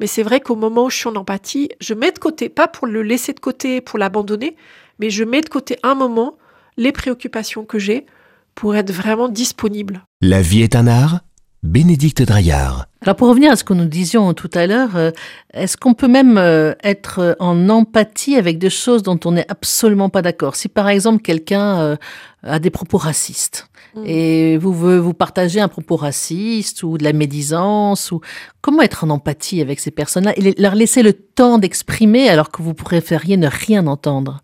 Mais 0.00 0.08
c'est 0.08 0.24
vrai 0.24 0.40
qu'au 0.40 0.56
moment 0.56 0.86
où 0.86 0.90
je 0.90 0.96
suis 0.96 1.08
en 1.08 1.14
empathie, 1.14 1.68
je 1.80 1.94
mets 1.94 2.10
de 2.10 2.18
côté, 2.18 2.48
pas 2.48 2.66
pour 2.66 2.88
le 2.88 3.02
laisser 3.02 3.34
de 3.34 3.40
côté, 3.40 3.80
pour 3.80 4.00
l'abandonner, 4.00 4.56
mais 4.98 5.10
je 5.10 5.22
mets 5.22 5.42
de 5.42 5.48
côté 5.48 5.76
un 5.84 5.94
moment 5.94 6.34
les 6.76 6.92
préoccupations 6.92 7.64
que 7.64 7.78
j'ai 7.78 8.06
pour 8.54 8.76
être 8.76 8.92
vraiment 8.92 9.28
disponible. 9.28 10.04
La 10.20 10.42
vie 10.42 10.62
est 10.62 10.76
un 10.76 10.86
art 10.86 11.20
Bénédicte 11.62 12.22
Draillard. 12.22 12.86
Alors 13.02 13.16
pour 13.16 13.28
revenir 13.28 13.52
à 13.52 13.56
ce 13.56 13.64
que 13.64 13.74
nous 13.74 13.84
disions 13.84 14.32
tout 14.32 14.50
à 14.54 14.66
l'heure, 14.66 14.96
euh, 14.96 15.10
est-ce 15.52 15.76
qu'on 15.76 15.92
peut 15.92 16.08
même 16.08 16.38
euh, 16.38 16.72
être 16.82 17.36
en 17.38 17.68
empathie 17.68 18.36
avec 18.36 18.58
des 18.58 18.70
choses 18.70 19.02
dont 19.02 19.20
on 19.26 19.32
n'est 19.32 19.50
absolument 19.50 20.08
pas 20.08 20.22
d'accord? 20.22 20.56
Si 20.56 20.68
par 20.68 20.88
exemple 20.88 21.20
quelqu'un 21.20 21.80
euh, 21.80 21.96
a 22.42 22.58
des 22.58 22.70
propos 22.70 22.96
racistes 22.96 23.68
mm. 23.94 24.02
et 24.06 24.56
vous 24.56 24.72
veut 24.72 24.98
vous 24.98 25.12
partager 25.12 25.60
un 25.60 25.68
propos 25.68 25.96
raciste 25.96 26.82
ou 26.82 26.96
de 26.96 27.04
la 27.04 27.12
médisance 27.12 28.10
ou 28.10 28.22
comment 28.62 28.80
être 28.80 29.04
en 29.04 29.10
empathie 29.10 29.60
avec 29.60 29.80
ces 29.80 29.90
personnes-là 29.90 30.32
et 30.36 30.54
leur 30.58 30.74
laisser 30.74 31.02
le 31.02 31.12
temps 31.12 31.58
d'exprimer 31.58 32.30
alors 32.30 32.50
que 32.50 32.62
vous 32.62 32.74
préfériez 32.74 33.36
ne 33.36 33.48
rien 33.48 33.86
entendre? 33.86 34.40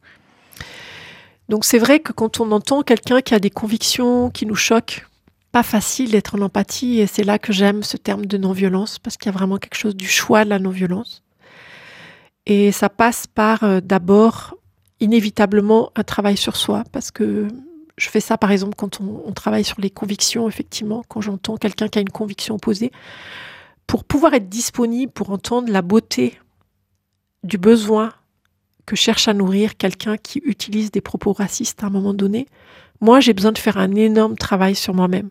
Donc 1.48 1.64
c'est 1.64 1.78
vrai 1.78 2.00
que 2.00 2.12
quand 2.12 2.40
on 2.40 2.50
entend 2.50 2.82
quelqu'un 2.82 3.20
qui 3.20 3.34
a 3.34 3.38
des 3.38 3.50
convictions 3.50 4.30
qui 4.30 4.46
nous 4.46 4.56
choquent 4.56 5.06
pas 5.52 5.62
facile 5.62 6.10
d'être 6.10 6.34
en 6.34 6.42
empathie 6.42 7.00
et 7.00 7.06
c'est 7.06 7.24
là 7.24 7.38
que 7.38 7.52
j'aime 7.52 7.82
ce 7.82 7.96
terme 7.96 8.26
de 8.26 8.36
non-violence 8.36 8.98
parce 8.98 9.16
qu'il 9.16 9.30
y 9.30 9.34
a 9.34 9.38
vraiment 9.38 9.56
quelque 9.56 9.76
chose 9.76 9.96
du 9.96 10.08
choix 10.08 10.44
de 10.44 10.50
la 10.50 10.58
non-violence. 10.58 11.22
Et 12.46 12.72
ça 12.72 12.88
passe 12.88 13.26
par 13.26 13.64
euh, 13.64 13.80
d'abord 13.80 14.56
inévitablement 15.00 15.92
un 15.94 16.04
travail 16.04 16.36
sur 16.36 16.56
soi 16.56 16.84
parce 16.92 17.10
que 17.10 17.48
je 17.96 18.08
fais 18.08 18.20
ça 18.20 18.36
par 18.36 18.50
exemple 18.50 18.74
quand 18.76 19.00
on, 19.00 19.32
travaille 19.32 19.64
sur 19.64 19.80
les 19.80 19.90
convictions, 19.90 20.48
effectivement, 20.48 21.02
quand 21.08 21.20
j'entends 21.20 21.56
quelqu'un 21.56 21.88
qui 21.88 21.98
a 21.98 22.02
une 22.02 22.10
conviction 22.10 22.56
opposée, 22.56 22.92
pour 23.86 24.04
pouvoir 24.04 24.34
être 24.34 24.48
disponible 24.48 25.12
pour 25.12 25.30
entendre 25.30 25.72
la 25.72 25.82
beauté 25.82 26.38
du 27.44 27.56
besoin 27.56 28.12
que 28.86 28.96
cherche 28.96 29.28
à 29.28 29.34
nourrir 29.34 29.76
quelqu'un 29.76 30.16
qui 30.16 30.40
utilise 30.44 30.90
des 30.90 31.00
propos 31.00 31.32
racistes 31.32 31.82
à 31.82 31.86
un 31.86 31.90
moment 31.90 32.14
donné, 32.14 32.46
moi 33.00 33.20
j'ai 33.20 33.34
besoin 33.34 33.52
de 33.52 33.58
faire 33.58 33.76
un 33.76 33.94
énorme 33.94 34.36
travail 34.36 34.74
sur 34.74 34.94
moi-même. 34.94 35.28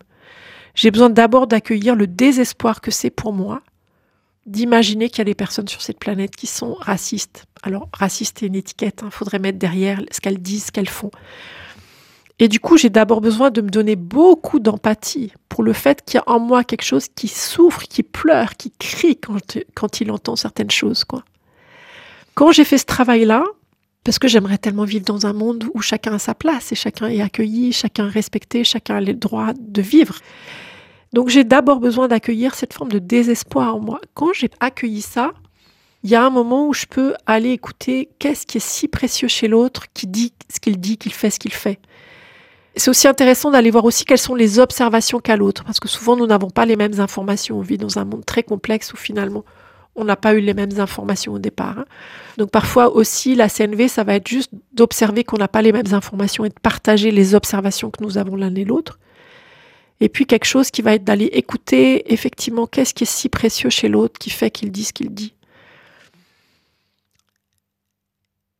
J'ai 0.74 0.90
besoin 0.90 1.10
d'abord 1.10 1.46
d'accueillir 1.46 1.96
le 1.96 2.06
désespoir 2.06 2.80
que 2.80 2.90
c'est 2.90 3.10
pour 3.10 3.32
moi 3.32 3.62
d'imaginer 4.46 5.08
qu'il 5.08 5.18
y 5.18 5.22
a 5.22 5.24
des 5.24 5.34
personnes 5.34 5.68
sur 5.68 5.82
cette 5.82 5.98
planète 5.98 6.36
qui 6.36 6.46
sont 6.46 6.74
racistes. 6.74 7.46
Alors, 7.62 7.88
raciste 7.92 8.42
est 8.42 8.46
une 8.46 8.54
étiquette, 8.54 9.00
il 9.02 9.06
hein, 9.06 9.10
faudrait 9.10 9.40
mettre 9.40 9.58
derrière 9.58 10.00
ce 10.10 10.20
qu'elles 10.20 10.40
disent, 10.40 10.66
ce 10.66 10.72
qu'elles 10.72 10.88
font. 10.88 11.10
Et 12.38 12.48
du 12.48 12.60
coup, 12.60 12.76
j'ai 12.76 12.90
d'abord 12.90 13.20
besoin 13.20 13.50
de 13.50 13.60
me 13.60 13.70
donner 13.70 13.96
beaucoup 13.96 14.60
d'empathie 14.60 15.32
pour 15.48 15.64
le 15.64 15.72
fait 15.72 16.04
qu'il 16.04 16.18
y 16.18 16.20
a 16.20 16.24
en 16.26 16.38
moi 16.38 16.64
quelque 16.64 16.84
chose 16.84 17.06
qui 17.14 17.28
souffre, 17.28 17.82
qui 17.82 18.02
pleure, 18.02 18.56
qui 18.56 18.70
crie 18.78 19.18
quand, 19.18 20.00
il 20.00 20.10
entend 20.10 20.36
certaines 20.36 20.70
choses. 20.70 21.04
Quand 22.36 22.52
j'ai 22.52 22.64
fait 22.64 22.76
ce 22.76 22.84
travail-là, 22.84 23.44
parce 24.04 24.18
que 24.18 24.28
j'aimerais 24.28 24.58
tellement 24.58 24.84
vivre 24.84 25.06
dans 25.06 25.24
un 25.24 25.32
monde 25.32 25.64
où 25.72 25.80
chacun 25.80 26.12
a 26.12 26.18
sa 26.18 26.34
place 26.34 26.70
et 26.70 26.74
chacun 26.74 27.08
est 27.08 27.22
accueilli, 27.22 27.72
chacun 27.72 28.08
respecté, 28.08 28.62
chacun 28.62 28.96
a 28.96 29.00
le 29.00 29.14
droit 29.14 29.54
de 29.58 29.80
vivre. 29.80 30.16
Donc 31.14 31.30
j'ai 31.30 31.44
d'abord 31.44 31.80
besoin 31.80 32.08
d'accueillir 32.08 32.54
cette 32.54 32.74
forme 32.74 32.92
de 32.92 32.98
désespoir 32.98 33.74
en 33.74 33.80
moi. 33.80 34.02
Quand 34.12 34.34
j'ai 34.34 34.50
accueilli 34.60 35.00
ça, 35.00 35.32
il 36.02 36.10
y 36.10 36.14
a 36.14 36.22
un 36.22 36.28
moment 36.28 36.68
où 36.68 36.74
je 36.74 36.84
peux 36.84 37.14
aller 37.24 37.52
écouter 37.52 38.10
qu'est-ce 38.18 38.46
qui 38.46 38.58
est 38.58 38.60
si 38.60 38.86
précieux 38.86 39.28
chez 39.28 39.48
l'autre, 39.48 39.86
qui 39.94 40.06
dit 40.06 40.34
ce 40.52 40.60
qu'il 40.60 40.78
dit, 40.78 40.98
qu'il 40.98 41.14
fait 41.14 41.30
ce 41.30 41.38
qu'il 41.38 41.54
fait. 41.54 41.80
C'est 42.76 42.90
aussi 42.90 43.08
intéressant 43.08 43.50
d'aller 43.50 43.70
voir 43.70 43.86
aussi 43.86 44.04
quelles 44.04 44.18
sont 44.18 44.34
les 44.34 44.58
observations 44.58 45.20
qu'a 45.20 45.38
l'autre, 45.38 45.64
parce 45.64 45.80
que 45.80 45.88
souvent 45.88 46.16
nous 46.16 46.26
n'avons 46.26 46.50
pas 46.50 46.66
les 46.66 46.76
mêmes 46.76 47.00
informations. 47.00 47.58
On 47.58 47.62
vit 47.62 47.78
dans 47.78 47.98
un 47.98 48.04
monde 48.04 48.26
très 48.26 48.42
complexe 48.42 48.92
où 48.92 48.98
finalement 48.98 49.46
on 49.96 50.04
n'a 50.04 50.16
pas 50.16 50.34
eu 50.34 50.40
les 50.40 50.54
mêmes 50.54 50.78
informations 50.78 51.32
au 51.32 51.38
départ. 51.38 51.78
Hein. 51.78 51.84
Donc 52.36 52.50
parfois 52.50 52.94
aussi, 52.94 53.34
la 53.34 53.48
CNV, 53.48 53.88
ça 53.88 54.04
va 54.04 54.14
être 54.14 54.28
juste 54.28 54.50
d'observer 54.72 55.24
qu'on 55.24 55.38
n'a 55.38 55.48
pas 55.48 55.62
les 55.62 55.72
mêmes 55.72 55.92
informations 55.92 56.44
et 56.44 56.50
de 56.50 56.60
partager 56.62 57.10
les 57.10 57.34
observations 57.34 57.90
que 57.90 58.02
nous 58.02 58.18
avons 58.18 58.36
l'un 58.36 58.54
et 58.54 58.64
l'autre. 58.64 58.98
Et 60.00 60.08
puis 60.08 60.26
quelque 60.26 60.44
chose 60.44 60.70
qui 60.70 60.82
va 60.82 60.94
être 60.94 61.04
d'aller 61.04 61.30
écouter 61.32 62.12
effectivement 62.12 62.66
qu'est-ce 62.66 62.92
qui 62.92 63.04
est 63.04 63.06
si 63.06 63.28
précieux 63.28 63.70
chez 63.70 63.88
l'autre 63.88 64.18
qui 64.18 64.30
fait 64.30 64.50
qu'il 64.50 64.70
dit 64.70 64.84
ce 64.84 64.92
qu'il 64.92 65.10
dit. 65.10 65.32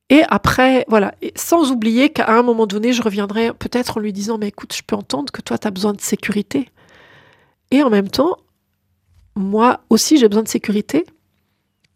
Et 0.09 0.23
après, 0.29 0.85
voilà, 0.89 1.15
sans 1.35 1.73
oublier 1.73 2.11
qu'à 2.11 2.31
un 2.31 2.43
moment 2.43 2.67
donné, 2.67 2.93
je 2.93 3.03
reviendrai 3.03 3.53
peut-être 3.53 3.99
en 3.99 4.01
lui 4.01 4.13
disant, 4.13 4.39
mais 4.39 4.49
écoute, 4.49 4.73
je 4.75 4.83
peux 4.87 4.95
entendre 4.95 5.33
que 5.33 5.43
toi, 5.43 5.59
tu 5.59 5.67
as 5.67 5.71
besoin 5.71 5.93
de 5.93 6.01
sécurité. 6.01 6.71
Et 7.73 7.83
en 7.83 7.91
même 7.91 8.09
temps, 8.09 8.37
moi 9.35 9.81
aussi, 9.91 10.17
j'ai 10.17 10.29
besoin 10.29 10.45
de 10.45 10.49
sécurité, 10.49 11.05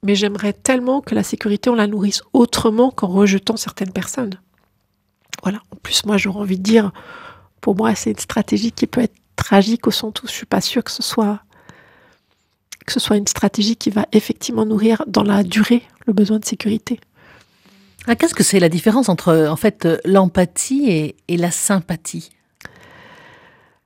mais 0.02 0.14
j'aimerais 0.14 0.52
tellement 0.52 1.00
que 1.00 1.14
la 1.14 1.22
sécurité, 1.22 1.70
on 1.70 1.74
la 1.74 1.86
nourrisse 1.86 2.22
autrement 2.32 2.90
qu'en 2.90 3.08
rejetant 3.08 3.56
certaines 3.56 3.92
personnes. 3.92 4.40
Voilà, 5.42 5.60
en 5.72 5.76
plus, 5.76 6.04
moi, 6.04 6.16
j'aurais 6.16 6.40
envie 6.40 6.58
de 6.58 6.62
dire, 6.62 6.92
pour 7.60 7.76
moi, 7.76 7.94
c'est 7.94 8.10
une 8.10 8.18
stratégie 8.18 8.72
qui 8.72 8.86
peut 8.86 9.02
être 9.02 9.16
tragique 9.36 9.86
au 9.86 9.90
sens 9.90 10.12
où 10.22 10.26
je 10.26 10.32
suis 10.32 10.46
pas 10.46 10.60
sûre 10.60 10.84
que 10.84 10.90
ce 10.90 11.02
soit 11.02 11.40
que 12.86 12.92
ce 12.92 13.00
soit 13.00 13.18
une 13.18 13.26
stratégie 13.26 13.76
qui 13.76 13.90
va 13.90 14.06
effectivement 14.10 14.64
nourrir 14.64 15.04
dans 15.06 15.22
la 15.22 15.44
durée 15.44 15.82
le 16.06 16.12
besoin 16.12 16.40
de 16.40 16.44
sécurité. 16.44 16.98
Ah, 18.08 18.16
Qu'est-ce 18.16 18.34
que 18.34 18.42
c'est 18.42 18.58
la 18.58 18.70
différence 18.70 19.08
entre 19.08 19.46
en 19.48 19.54
fait 19.54 19.86
l'empathie 20.04 20.90
et, 20.90 21.16
et 21.28 21.36
la 21.36 21.52
sympathie? 21.52 22.30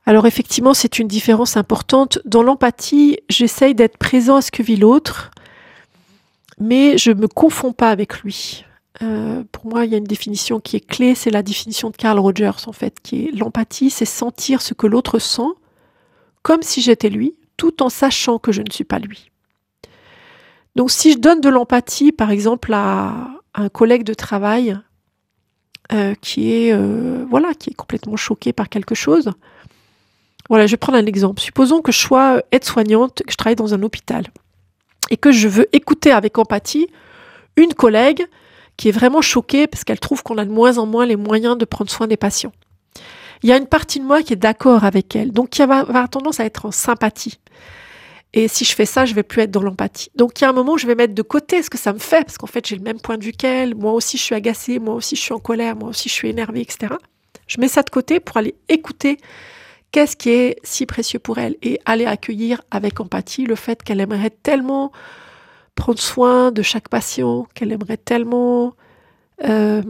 Alors 0.05 0.25
effectivement, 0.25 0.73
c'est 0.73 0.97
une 0.97 1.07
différence 1.07 1.57
importante. 1.57 2.19
Dans 2.25 2.41
l'empathie, 2.41 3.19
j'essaye 3.29 3.75
d'être 3.75 3.97
présent 3.97 4.37
à 4.37 4.41
ce 4.41 4.49
que 4.49 4.63
vit 4.63 4.77
l'autre, 4.77 5.31
mais 6.59 6.97
je 6.97 7.11
me 7.11 7.27
confonds 7.27 7.73
pas 7.73 7.89
avec 7.89 8.19
lui. 8.19 8.65
Euh, 9.01 9.43
pour 9.51 9.67
moi, 9.67 9.85
il 9.85 9.91
y 9.91 9.95
a 9.95 9.97
une 9.97 10.05
définition 10.05 10.59
qui 10.59 10.77
est 10.77 10.85
clé, 10.85 11.15
c'est 11.15 11.31
la 11.31 11.43
définition 11.43 11.89
de 11.89 11.97
Carl 11.97 12.17
Rogers, 12.17 12.67
en 12.67 12.71
fait, 12.71 12.99
qui 13.01 13.25
est 13.25 13.31
l'empathie, 13.31 13.89
c'est 13.89 14.05
sentir 14.05 14.61
ce 14.61 14.73
que 14.73 14.87
l'autre 14.87 15.19
sent, 15.19 15.51
comme 16.43 16.61
si 16.61 16.81
j'étais 16.81 17.09
lui, 17.09 17.35
tout 17.57 17.83
en 17.83 17.89
sachant 17.89 18.39
que 18.39 18.51
je 18.51 18.61
ne 18.61 18.71
suis 18.71 18.83
pas 18.83 18.99
lui. 18.99 19.31
Donc, 20.75 20.91
si 20.91 21.13
je 21.13 21.17
donne 21.17 21.41
de 21.41 21.49
l'empathie, 21.49 22.11
par 22.11 22.31
exemple, 22.31 22.73
à 22.73 23.29
un 23.53 23.69
collègue 23.69 24.03
de 24.03 24.13
travail 24.13 24.77
euh, 25.93 26.15
qui 26.21 26.51
est, 26.51 26.73
euh, 26.73 27.25
voilà, 27.29 27.53
qui 27.53 27.71
est 27.71 27.75
complètement 27.75 28.17
choqué 28.17 28.53
par 28.53 28.69
quelque 28.69 28.95
chose, 28.95 29.31
voilà, 30.49 30.67
je 30.67 30.71
vais 30.71 30.77
prendre 30.77 30.97
un 30.97 31.05
exemple. 31.05 31.41
Supposons 31.41 31.81
que 31.81 31.91
je 31.91 31.99
sois 31.99 32.41
aide-soignante, 32.51 33.23
que 33.25 33.31
je 33.31 33.37
travaille 33.37 33.55
dans 33.55 33.73
un 33.73 33.83
hôpital, 33.83 34.25
et 35.09 35.17
que 35.17 35.31
je 35.31 35.47
veux 35.47 35.67
écouter 35.75 36.11
avec 36.11 36.37
empathie 36.37 36.87
une 37.57 37.73
collègue 37.73 38.25
qui 38.77 38.89
est 38.89 38.91
vraiment 38.91 39.21
choquée 39.21 39.67
parce 39.67 39.83
qu'elle 39.83 39.99
trouve 39.99 40.23
qu'on 40.23 40.37
a 40.37 40.45
de 40.45 40.51
moins 40.51 40.77
en 40.77 40.85
moins 40.85 41.05
les 41.05 41.15
moyens 41.15 41.57
de 41.57 41.65
prendre 41.65 41.89
soin 41.89 42.07
des 42.07 42.17
patients. 42.17 42.51
Il 43.43 43.49
y 43.49 43.51
a 43.51 43.57
une 43.57 43.67
partie 43.67 43.99
de 43.99 44.05
moi 44.05 44.23
qui 44.23 44.33
est 44.33 44.37
d'accord 44.37 44.83
avec 44.83 45.15
elle, 45.15 45.31
donc 45.31 45.49
qui 45.49 45.65
va 45.65 45.79
avoir 45.79 46.09
tendance 46.09 46.39
à 46.39 46.45
être 46.45 46.65
en 46.65 46.71
sympathie. 46.71 47.39
Et 48.33 48.49
si 48.49 48.65
je 48.65 48.75
fais 48.75 48.85
ça, 48.85 49.05
je 49.05 49.13
vais 49.13 49.23
plus 49.23 49.43
être 49.43 49.51
dans 49.51 49.61
l'empathie. 49.61 50.09
Donc 50.15 50.39
il 50.39 50.43
y 50.43 50.45
a 50.45 50.49
un 50.49 50.53
moment 50.53 50.73
où 50.73 50.77
je 50.77 50.87
vais 50.87 50.95
mettre 50.95 51.13
de 51.13 51.21
côté 51.21 51.63
ce 51.63 51.69
que 51.69 51.77
ça 51.77 51.93
me 51.93 51.99
fait, 51.99 52.25
parce 52.25 52.37
qu'en 52.37 52.47
fait 52.47 52.67
j'ai 52.67 52.75
le 52.75 52.83
même 52.83 52.99
point 52.99 53.17
de 53.17 53.23
vue 53.23 53.31
qu'elle, 53.31 53.75
moi 53.75 53.93
aussi 53.93 54.17
je 54.17 54.23
suis 54.23 54.35
agacée, 54.35 54.79
moi 54.79 54.95
aussi 54.95 55.15
je 55.15 55.21
suis 55.21 55.33
en 55.33 55.39
colère, 55.39 55.75
moi 55.75 55.89
aussi 55.89 56.09
je 56.09 56.13
suis 56.13 56.29
énervée, 56.29 56.61
etc. 56.61 56.93
Je 57.47 57.61
mets 57.61 57.67
ça 57.69 57.81
de 57.81 57.89
côté 57.89 58.19
pour 58.19 58.37
aller 58.37 58.55
écouter 58.67 59.17
qu'est-ce 59.95 60.17
qui 60.17 60.29
est 60.29 60.57
si 60.61 60.85
précieux 60.85 61.19
pour 61.19 61.37
elle 61.37 61.55
et 61.61 61.79
aller 61.85 62.05
accueillir 62.05 62.61
avec 62.69 62.99
empathie 62.99 63.45
le 63.45 63.55
fait 63.55 63.81
qu'elle 63.81 64.01
aimerait 64.01 64.29
tellement 64.29 64.91
prendre 65.73 65.99
soin 65.99 66.51
de 66.51 66.61
chaque 66.61 66.89
patient, 66.89 67.47
qu'elle 67.53 67.71
aimerait 67.71 67.95
tellement 67.95 68.75
euh, 69.45 69.81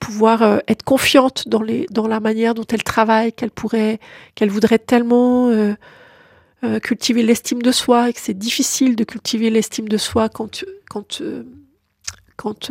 pouvoir 0.00 0.42
euh, 0.42 0.58
être 0.66 0.82
confiante 0.82 1.46
dans, 1.46 1.62
la 1.62 2.18
manière 2.18 2.54
dont 2.54 2.64
elle 2.72 2.82
travaille, 2.82 3.32
qu'elle 3.32 3.52
pourrait, 3.52 4.00
qu'elle 4.34 4.50
voudrait 4.50 4.80
tellement 4.80 5.48
euh, 5.50 5.76
cultiver 6.80 7.22
l'estime 7.22 7.62
de 7.62 7.70
soi 7.70 8.10
et 8.10 8.12
que 8.12 8.20
c'est 8.20 8.36
difficile 8.36 8.96
de 8.96 9.04
cultiver 9.04 9.48
l'estime 9.48 9.88
de 9.88 9.96
soi 9.96 10.28
quand, 10.28 10.64
quand, 10.88 11.20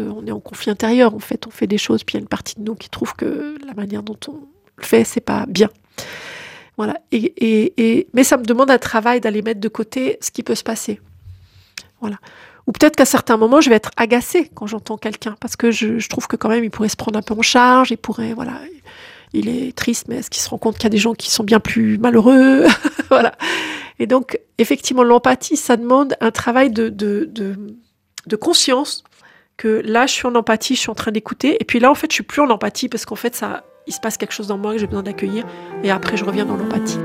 on 0.02 0.28
est 0.28 0.32
en 0.32 0.42
conflit 0.42 0.72
intérieur. 0.72 1.16
En 1.16 1.20
fait, 1.20 1.48
on 1.48 1.52
fait 1.52 1.68
des 1.68 1.78
choses, 1.78 2.04
puis 2.04 2.16
il 2.16 2.18
y 2.18 2.20
a 2.20 2.24
une 2.24 2.28
partie 2.28 2.56
de 2.60 2.64
nous 2.64 2.76
qui 2.76 2.90
trouve 2.90 3.16
que 3.16 3.56
la 3.66 3.74
manière 3.76 4.04
dont 4.04 4.20
on 4.28 4.40
le 4.76 4.84
fait, 4.84 5.06
c'est 5.06 5.22
pas 5.22 5.46
bien. 5.48 5.70
Voilà. 6.80 6.96
Et, 7.12 7.18
et, 7.18 7.74
et, 7.76 8.08
mais 8.14 8.24
ça 8.24 8.38
me 8.38 8.46
demande 8.46 8.72
un 8.72 8.78
travail 8.78 9.20
d'aller 9.20 9.42
mettre 9.42 9.60
de 9.60 9.68
côté 9.68 10.18
ce 10.22 10.32
qui 10.32 10.44
peut 10.44 10.56
se 10.56 10.64
passer. 10.64 11.02
Voilà. 12.00 12.16
Ou 12.68 12.72
peut-être 12.72 12.96
qu'à 12.96 13.04
certains 13.04 13.36
moments, 13.36 13.60
je 13.60 13.70
vais 13.70 13.76
être 13.76 13.92
agacée 13.98 14.50
quand 14.56 14.66
j'entends 14.66 14.96
quelqu'un, 14.96 15.36
parce 15.42 15.58
que 15.58 15.72
je, 15.72 16.08
trouve 16.08 16.28
que 16.28 16.38
quand 16.38 16.48
même, 16.48 16.64
il 16.64 16.70
pourrait 16.70 16.88
se 16.88 16.96
prendre 16.96 17.20
un 17.20 17.22
peu 17.22 17.34
en 17.34 17.42
charge, 17.42 17.92
il 17.92 17.98
pourrait, 17.98 18.32
voilà, 18.32 18.62
il 19.34 19.50
est 19.50 19.76
triste, 19.76 20.06
mais 20.08 20.20
est-ce 20.20 20.30
qu'il 20.30 20.42
se 20.42 20.48
rend 20.48 20.58
compte 20.58 20.76
qu'il 20.76 20.86
y 20.86 20.88
a 20.88 20.90
des 20.90 20.98
gens 20.98 21.14
qui 21.16 21.30
sont 21.30 21.44
bien 21.44 21.60
plus 21.60 21.98
malheureux 21.98 22.66
Voilà. 23.10 23.34
Et 24.00 24.08
donc, 24.08 24.40
effectivement, 24.58 25.04
l'empathie, 25.04 25.58
ça 25.58 25.76
demande 25.76 26.16
un 26.22 26.32
travail 26.32 26.72
de, 26.72 26.88
de, 26.88 27.26
de, 27.30 27.58
de, 28.26 28.36
conscience 28.38 29.04
que 29.58 29.82
là, 29.84 30.06
je 30.06 30.14
suis 30.14 30.28
en 30.28 30.36
empathie, 30.36 30.76
je 30.76 30.80
suis 30.80 30.90
en 30.90 30.96
train 30.96 31.12
d'écouter, 31.12 31.58
et 31.60 31.66
puis 31.66 31.82
là, 31.82 31.92
en 31.92 31.96
fait, 31.96 32.10
je 32.10 32.14
suis 32.14 32.24
plus 32.24 32.42
en 32.42 32.50
empathie 32.50 32.88
parce 32.88 33.04
qu'en 33.04 33.18
fait, 33.18 33.36
ça, 33.36 33.66
il 33.90 33.92
se 33.92 34.00
passe 34.00 34.18
quelque 34.18 34.32
chose 34.32 34.48
dans 34.48 34.58
moi 34.58 34.74
que 34.74 34.78
j'ai 34.78 34.86
besoin 34.86 35.04
d'accueillir, 35.04 35.46
et 35.84 35.90
après, 35.90 36.16
je 36.16 36.24
reviens 36.24 36.46
dans 36.46 36.56
l'empathie. 36.56 37.00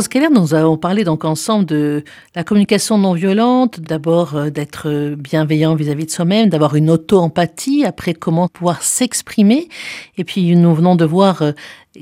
Françoise 0.00 0.12
Keller, 0.14 0.30
nous 0.30 0.54
avons 0.54 0.78
parlé 0.78 1.04
donc 1.04 1.26
ensemble 1.26 1.66
de 1.66 2.04
la 2.34 2.42
communication 2.42 2.96
non 2.96 3.12
violente, 3.12 3.80
d'abord 3.80 4.34
euh, 4.34 4.48
d'être 4.48 5.14
bienveillant 5.14 5.74
vis-à-vis 5.74 6.06
de 6.06 6.10
soi-même, 6.10 6.48
d'avoir 6.48 6.74
une 6.74 6.88
auto-empathie, 6.88 7.84
après 7.84 8.14
comment 8.14 8.48
pouvoir 8.48 8.82
s'exprimer, 8.82 9.68
et 10.16 10.24
puis 10.24 10.56
nous 10.56 10.74
venons 10.74 10.96
de 10.96 11.04
voir 11.04 11.42
euh, 11.42 11.52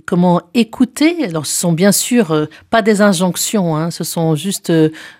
comment 0.07 0.43
écouter. 0.55 1.25
Alors 1.25 1.45
ce 1.45 1.59
sont 1.59 1.73
bien 1.73 1.90
sûr 1.90 2.31
euh, 2.31 2.47
pas 2.71 2.83
des 2.83 3.00
injonctions, 3.02 3.75
hein, 3.75 3.90
ce 3.90 4.05
sont 4.05 4.37
juste 4.37 4.73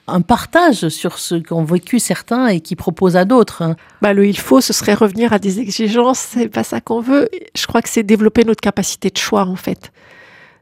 un 0.07 0.21
partage 0.21 0.89
sur 0.89 1.19
ce 1.19 1.35
qu'ont 1.35 1.65
vécu 1.65 1.99
certains 1.99 2.47
et 2.47 2.61
qui 2.61 2.77
proposent 2.77 3.17
à 3.17 3.25
d'autres. 3.25 3.63
Hein. 3.63 3.75
Bah, 4.03 4.13
le 4.13 4.25
il 4.25 4.39
faut, 4.39 4.61
ce 4.61 4.73
serait 4.73 4.95
revenir 4.95 5.33
à 5.33 5.41
des 5.41 5.59
exigences, 5.59 6.21
c'est 6.21 6.49
pas 6.49 6.63
ça 6.63 6.81
qu'on 6.81 7.01
veut. 7.01 7.29
Je 7.57 7.67
crois 7.67 7.83
que 7.83 7.89
c'est 7.89 8.05
développer 8.05 8.45
notre 8.45 8.61
capacité 8.61 9.11
de 9.11 9.19
choix 9.19 9.43
en 9.43 9.57
fait 9.57 9.91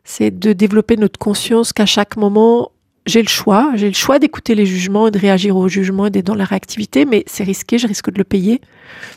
c'est 0.07 0.31
de 0.31 0.53
développer 0.53 0.97
notre 0.97 1.19
conscience 1.19 1.73
qu'à 1.73 1.85
chaque 1.85 2.17
moment, 2.17 2.71
j'ai 3.07 3.23
le 3.23 3.29
choix, 3.29 3.73
j'ai 3.75 3.89
le 3.89 3.95
choix 3.95 4.19
d'écouter 4.21 4.55
les 4.55 4.65
jugements 4.65 5.09
et 5.09 5.11
de 5.11 5.19
réagir 5.19 5.57
aux 5.57 5.69
jugements 5.69 6.07
et 6.07 6.11
d'être 6.11 6.27
dans 6.27 6.37
la 6.37 6.45
réactivité, 6.45 7.05
mais 7.05 7.25
c'est 7.27 7.43
risqué, 7.43 7.77
je 7.77 7.89
risque 7.89 8.11
de 8.11 8.19
le 8.19 8.25
payer. 8.25 8.61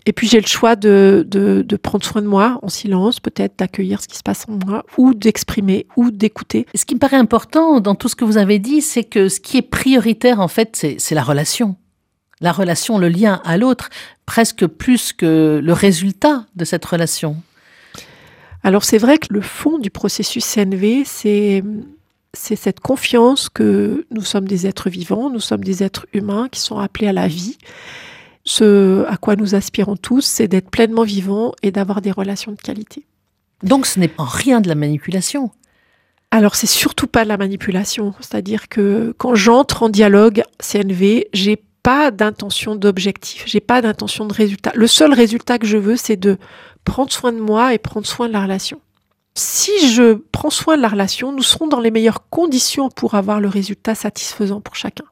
Et 0.08 0.14
puis 0.14 0.28
j'ai 0.28 0.42
le 0.42 0.48
choix 0.48 0.76
de, 0.76 1.26
de, 1.30 1.62
de, 1.62 1.76
prendre 1.78 2.04
soin 2.04 2.24
de 2.24 2.28
moi 2.28 2.60
en 2.64 2.70
silence, 2.70 3.20
peut-être 3.20 3.60
d'accueillir 3.60 4.02
ce 4.02 4.08
qui 4.08 4.18
se 4.18 4.24
passe 4.24 4.46
en 4.50 4.58
moi, 4.66 4.84
ou 4.98 5.14
d'exprimer, 5.14 5.86
ou 5.96 6.10
d'écouter. 6.10 6.66
Ce 6.74 6.86
qui 6.86 6.96
me 6.96 7.00
paraît 7.00 7.18
important 7.18 7.80
dans 7.80 7.94
tout 7.94 8.10
ce 8.10 8.16
que 8.16 8.26
vous 8.26 8.38
avez 8.38 8.58
dit, 8.58 8.82
c'est 8.82 9.04
que 9.04 9.30
ce 9.30 9.40
qui 9.40 9.58
est 9.58 9.62
prioritaire, 9.62 10.40
en 10.40 10.48
fait, 10.48 10.76
c'est 10.98 11.16
la 11.16 11.24
relation. 11.24 11.76
La 12.42 12.52
relation, 12.52 12.98
le 12.98 13.10
lien 13.10 13.42
à 13.44 13.58
l'autre, 13.58 13.90
presque 14.26 14.66
plus 14.66 15.14
que 15.14 15.60
le 15.64 15.74
résultat 15.74 16.46
de 16.56 16.66
cette 16.66 16.86
relation. 16.86 17.38
Alors 18.64 18.84
c'est 18.84 18.98
vrai 18.98 19.18
que 19.18 19.34
le 19.34 19.42
fond 19.42 19.78
du 19.80 19.90
processus 19.90 20.46
CNV, 20.46 21.04
c'est 21.06 21.64
c'est 22.34 22.56
cette 22.56 22.80
confiance 22.80 23.50
que 23.50 24.06
nous 24.12 24.22
sommes 24.22 24.48
des 24.48 24.68
êtres 24.68 24.90
vivants, 24.90 25.30
nous 25.30 25.40
sommes 25.40 25.64
des 25.64 25.82
êtres 25.82 26.06
humains 26.14 26.48
qui 26.52 26.60
sont 26.60 26.78
appelés 26.78 27.08
à 27.08 27.14
la 27.14 27.28
vie. 27.28 27.58
Ce 28.44 29.06
à 29.08 29.18
quoi 29.18 29.36
nous 29.36 29.56
aspirons 29.56 29.96
tous, 29.96 30.22
c'est 30.22 30.48
d'être 30.48 30.70
pleinement 30.70 31.04
vivants 31.04 31.54
et 31.64 31.72
d'avoir 31.72 32.02
des 32.02 32.12
relations 32.12 32.52
de 32.52 32.62
qualité. 32.62 33.06
Donc 33.64 33.86
ce 33.86 34.00
n'est 34.00 34.12
en 34.18 34.26
rien 34.26 34.62
de 34.62 34.68
la 34.68 34.76
manipulation. 34.76 35.52
Alors 36.32 36.56
c'est 36.56 36.68
surtout 36.68 37.08
pas 37.08 37.24
de 37.24 37.30
la 37.30 37.38
manipulation, 37.38 38.14
c'est-à-dire 38.20 38.70
que 38.70 39.16
quand 39.18 39.34
j'entre 39.34 39.84
en 39.84 39.90
dialogue 39.90 40.44
CNV, 40.60 41.28
j'ai 41.34 41.64
pas 41.84 42.12
d'intention 42.12 42.76
d'objectif, 42.76 43.44
j'ai 43.46 43.60
pas 43.60 43.82
d'intention 43.82 44.26
de 44.26 44.34
résultat. 44.34 44.72
Le 44.76 44.88
seul 44.88 45.14
résultat 45.14 45.58
que 45.58 45.68
je 45.68 45.78
veux, 45.78 45.96
c'est 45.96 46.18
de 46.18 46.38
prendre 46.84 47.12
soin 47.12 47.32
de 47.32 47.40
moi 47.40 47.74
et 47.74 47.78
prendre 47.78 48.06
soin 48.06 48.28
de 48.28 48.34
la 48.34 48.42
relation. 48.42 48.82
Si 49.36 49.72
je 49.94 50.16
prends 50.32 50.50
soin 50.50 50.76
de 50.76 50.82
la 50.82 50.90
relation, 50.90 51.32
nous 51.32 51.44
serons 51.44 51.68
dans 51.68 51.80
les 51.80 51.92
meilleures 51.92 52.30
conditions 52.30 52.90
pour 52.90 53.16
avoir 53.16 53.40
le 53.40 53.48
résultat 53.48 53.96
satisfaisant 53.96 54.60
pour 54.60 54.76
chacun. 54.76 55.06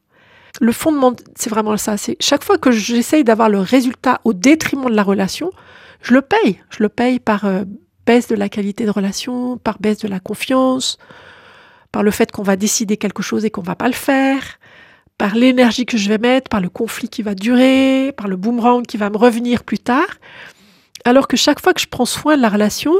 Le 0.59 0.71
fondement, 0.71 1.13
c'est 1.35 1.49
vraiment 1.49 1.77
ça. 1.77 1.97
C'est 1.97 2.17
chaque 2.19 2.43
fois 2.43 2.57
que 2.57 2.71
j'essaye 2.71 3.23
d'avoir 3.23 3.49
le 3.49 3.59
résultat 3.59 4.19
au 4.23 4.33
détriment 4.33 4.89
de 4.89 4.95
la 4.95 5.03
relation, 5.03 5.51
je 6.01 6.13
le 6.13 6.21
paye. 6.21 6.59
Je 6.69 6.83
le 6.83 6.89
paye 6.89 7.19
par 7.19 7.45
euh, 7.45 7.63
baisse 8.05 8.27
de 8.27 8.35
la 8.35 8.49
qualité 8.49 8.85
de 8.85 8.91
relation, 8.91 9.57
par 9.57 9.79
baisse 9.79 9.99
de 9.99 10.07
la 10.07 10.19
confiance, 10.19 10.97
par 11.91 12.03
le 12.03 12.11
fait 12.11 12.31
qu'on 12.31 12.43
va 12.43 12.55
décider 12.55 12.97
quelque 12.97 13.23
chose 13.23 13.45
et 13.45 13.51
qu'on 13.51 13.61
va 13.61 13.75
pas 13.75 13.87
le 13.87 13.93
faire, 13.93 14.59
par 15.17 15.35
l'énergie 15.35 15.85
que 15.85 15.97
je 15.97 16.09
vais 16.09 16.17
mettre, 16.17 16.49
par 16.49 16.61
le 16.61 16.69
conflit 16.69 17.09
qui 17.09 17.23
va 17.23 17.35
durer, 17.35 18.13
par 18.15 18.27
le 18.27 18.35
boomerang 18.35 18.85
qui 18.85 18.97
va 18.97 19.09
me 19.09 19.17
revenir 19.17 19.63
plus 19.63 19.79
tard. 19.79 20.19
Alors 21.05 21.27
que 21.27 21.37
chaque 21.37 21.61
fois 21.61 21.73
que 21.73 21.81
je 21.81 21.87
prends 21.87 22.05
soin 22.05 22.37
de 22.37 22.41
la 22.41 22.49
relation, 22.49 22.93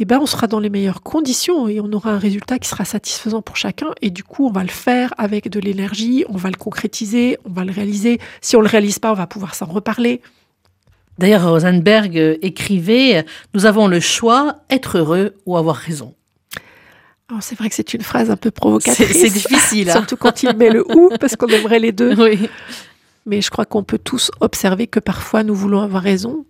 eh 0.00 0.04
ben, 0.04 0.20
on 0.20 0.26
sera 0.26 0.46
dans 0.46 0.60
les 0.60 0.70
meilleures 0.70 1.02
conditions 1.02 1.68
et 1.68 1.80
on 1.80 1.92
aura 1.92 2.12
un 2.12 2.18
résultat 2.18 2.58
qui 2.58 2.68
sera 2.68 2.84
satisfaisant 2.84 3.42
pour 3.42 3.56
chacun. 3.56 3.88
Et 4.00 4.10
du 4.10 4.22
coup, 4.22 4.46
on 4.46 4.52
va 4.52 4.62
le 4.62 4.68
faire 4.68 5.12
avec 5.18 5.50
de 5.50 5.58
l'énergie, 5.58 6.24
on 6.28 6.36
va 6.36 6.50
le 6.50 6.56
concrétiser, 6.56 7.38
on 7.44 7.52
va 7.52 7.64
le 7.64 7.72
réaliser. 7.72 8.20
Si 8.40 8.56
on 8.56 8.60
le 8.60 8.68
réalise 8.68 9.00
pas, 9.00 9.10
on 9.10 9.16
va 9.16 9.26
pouvoir 9.26 9.54
s'en 9.54 9.66
reparler. 9.66 10.22
D'ailleurs, 11.18 11.50
Rosenberg 11.50 12.16
euh, 12.16 12.36
écrivait 12.42 13.24
Nous 13.54 13.66
avons 13.66 13.88
le 13.88 13.98
choix, 13.98 14.60
être 14.70 14.98
heureux 14.98 15.34
ou 15.46 15.56
avoir 15.56 15.74
raison. 15.74 16.14
C'est 17.40 17.58
vrai 17.58 17.68
que 17.68 17.74
c'est 17.74 17.94
une 17.94 18.02
phrase 18.02 18.30
un 18.30 18.36
peu 18.36 18.50
provocatrice. 18.50 19.12
C'est 19.12 19.30
difficile. 19.30 19.90
Hein. 19.90 19.94
Surtout 19.94 20.16
quand 20.16 20.42
il 20.42 20.56
met 20.56 20.70
le 20.70 20.84
ou, 20.96 21.10
parce 21.20 21.36
qu'on 21.36 21.46
aimerait 21.46 21.78
les 21.78 21.92
deux. 21.92 22.14
Oui. 22.18 22.48
Mais 23.26 23.42
je 23.42 23.50
crois 23.50 23.66
qu'on 23.66 23.84
peut 23.84 23.98
tous 23.98 24.30
observer 24.40 24.86
que 24.86 24.98
parfois 24.98 25.42
nous 25.42 25.54
voulons 25.54 25.82
avoir 25.82 26.02
raison 26.02 26.46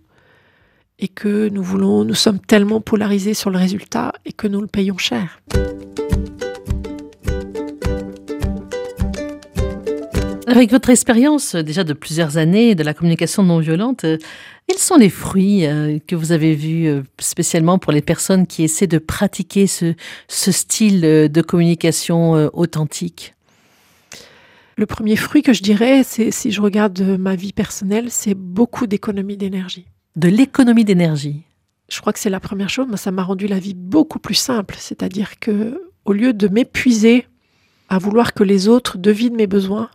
et 0.97 1.09
que 1.09 1.49
nous 1.49 1.63
voulons, 1.63 2.05
nous 2.05 2.15
sommes 2.15 2.39
tellement 2.39 2.79
polarisés 2.79 3.33
sur 3.33 3.49
le 3.49 3.57
résultat 3.57 4.13
et 4.25 4.31
que 4.31 4.47
nous 4.47 4.61
le 4.61 4.67
payons 4.67 4.97
cher. 4.97 5.41
Avec 10.47 10.71
votre 10.71 10.89
expérience 10.89 11.55
déjà 11.55 11.83
de 11.83 11.93
plusieurs 11.93 12.37
années 12.37 12.73
de 12.73 12.83
la 12.83 12.93
communication 12.93 13.43
non 13.43 13.59
violente, 13.59 14.05
quels 14.69 14.77
sont 14.77 14.97
les 14.97 15.09
fruits 15.09 15.65
euh, 15.65 15.97
que 16.05 16.15
vous 16.15 16.31
avez 16.31 16.53
vus 16.53 16.85
euh, 16.85 17.01
spécialement 17.17 17.79
pour 17.79 17.91
les 17.91 18.03
personnes 18.03 18.45
qui 18.45 18.63
essaient 18.63 18.85
de 18.85 18.99
pratiquer 18.99 19.65
ce, 19.65 19.95
ce 20.27 20.51
style 20.51 21.01
de 21.01 21.41
communication 21.41 22.49
authentique? 22.53 23.33
Le 24.77 24.85
premier 24.85 25.15
fruit 25.15 25.41
que 25.41 25.53
je 25.53 25.63
dirais, 25.63 26.03
c'est 26.03 26.29
si 26.29 26.51
je 26.51 26.61
regarde 26.61 27.01
ma 27.01 27.35
vie 27.35 27.51
personnelle, 27.51 28.11
c'est 28.11 28.35
beaucoup 28.35 28.85
d'économie 28.85 29.37
d'énergie. 29.37 29.87
De 30.15 30.29
l'économie 30.29 30.85
d'énergie 30.85 31.41
Je 31.89 31.99
crois 31.99 32.13
que 32.13 32.19
c'est 32.19 32.29
la 32.29 32.39
première 32.39 32.69
chose, 32.69 32.87
mais 32.89 32.97
ça 32.97 33.09
m'a 33.09 33.23
rendu 33.23 33.47
la 33.47 33.57
vie 33.57 33.73
beaucoup 33.73 34.19
plus 34.19 34.35
simple. 34.35 34.75
C'est-à-dire 34.77 35.39
que 35.39 35.81
au 36.05 36.13
lieu 36.13 36.31
de 36.31 36.47
m'épuiser 36.47 37.25
à 37.89 37.97
vouloir 37.97 38.35
que 38.35 38.43
les 38.43 38.67
autres 38.67 38.99
devinent 38.99 39.35
mes 39.35 39.47
besoins, 39.47 39.89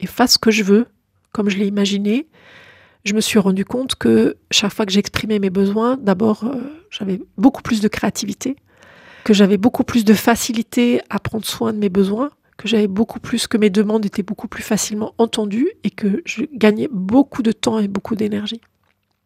et 0.00 0.06
fasse 0.06 0.34
ce 0.34 0.38
que 0.38 0.50
je 0.50 0.64
veux, 0.64 0.86
comme 1.32 1.50
je 1.50 1.58
l'ai 1.58 1.66
imaginé, 1.66 2.26
je 3.04 3.14
me 3.14 3.20
suis 3.20 3.38
rendu 3.38 3.64
compte 3.64 3.94
que 3.96 4.36
chaque 4.50 4.72
fois 4.72 4.86
que 4.86 4.92
j'exprimais 4.92 5.38
mes 5.38 5.50
besoins, 5.50 5.96
d'abord, 5.96 6.44
euh, 6.44 6.60
j'avais 6.90 7.20
beaucoup 7.36 7.62
plus 7.62 7.80
de 7.80 7.88
créativité, 7.88 8.56
que 9.24 9.34
j'avais 9.34 9.58
beaucoup 9.58 9.84
plus 9.84 10.04
de 10.04 10.14
facilité 10.14 11.00
à 11.10 11.18
prendre 11.18 11.44
soin 11.44 11.72
de 11.72 11.78
mes 11.78 11.90
besoins, 11.90 12.30
que 12.56 12.68
j'avais 12.68 12.86
beaucoup 12.86 13.20
plus, 13.20 13.46
que 13.46 13.58
mes 13.58 13.70
demandes 13.70 14.06
étaient 14.06 14.22
beaucoup 14.22 14.48
plus 14.48 14.62
facilement 14.62 15.14
entendues 15.18 15.70
et 15.82 15.90
que 15.90 16.22
je 16.24 16.44
gagnais 16.54 16.88
beaucoup 16.90 17.42
de 17.42 17.52
temps 17.52 17.78
et 17.78 17.88
beaucoup 17.88 18.16
d'énergie. 18.16 18.60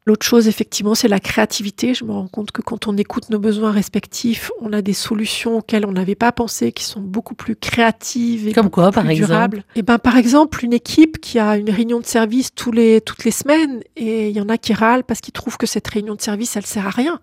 L'autre 0.09 0.25
chose, 0.25 0.49
effectivement, 0.49 0.95
c'est 0.95 1.07
la 1.07 1.21
créativité. 1.21 1.93
Je 1.93 2.03
me 2.03 2.13
rends 2.13 2.29
compte 2.29 2.51
que 2.51 2.63
quand 2.63 2.89
on 2.89 2.97
écoute 2.97 3.29
nos 3.29 3.39
besoins 3.39 3.73
respectifs, 3.73 4.51
on 4.63 4.73
a 4.73 4.81
des 4.81 4.95
solutions 4.95 5.59
auxquelles 5.59 5.85
on 5.85 5.93
n'avait 5.93 6.15
pas 6.15 6.33
pensé, 6.33 6.73
qui 6.73 6.85
sont 6.85 7.03
beaucoup 7.03 7.35
plus 7.35 7.55
créatives 7.55 8.49
et 8.49 8.53
Comme 8.55 8.71
quoi, 8.71 8.91
par 8.91 9.05
durables. 9.05 9.59
Et 9.77 9.81
eh 9.81 9.83
ben, 9.83 9.99
par 9.99 10.17
exemple, 10.17 10.65
une 10.65 10.73
équipe 10.73 11.21
qui 11.21 11.39
a 11.39 11.59
une 11.59 11.69
réunion 11.69 12.01
de 12.01 12.07
service 12.07 12.55
tous 12.55 12.73
les, 12.73 13.03
toutes 13.03 13.25
les 13.25 13.31
semaines, 13.31 13.83
et 13.97 14.31
il 14.31 14.35
y 14.35 14.41
en 14.41 14.49
a 14.49 14.57
qui 14.57 14.73
râlent 14.73 15.05
parce 15.05 15.21
qu'ils 15.21 15.35
trouvent 15.35 15.59
que 15.59 15.67
cette 15.67 15.87
réunion 15.87 16.15
de 16.15 16.23
service, 16.23 16.57
elle 16.57 16.65
sert 16.65 16.87
à 16.87 16.91
rien. 16.91 17.21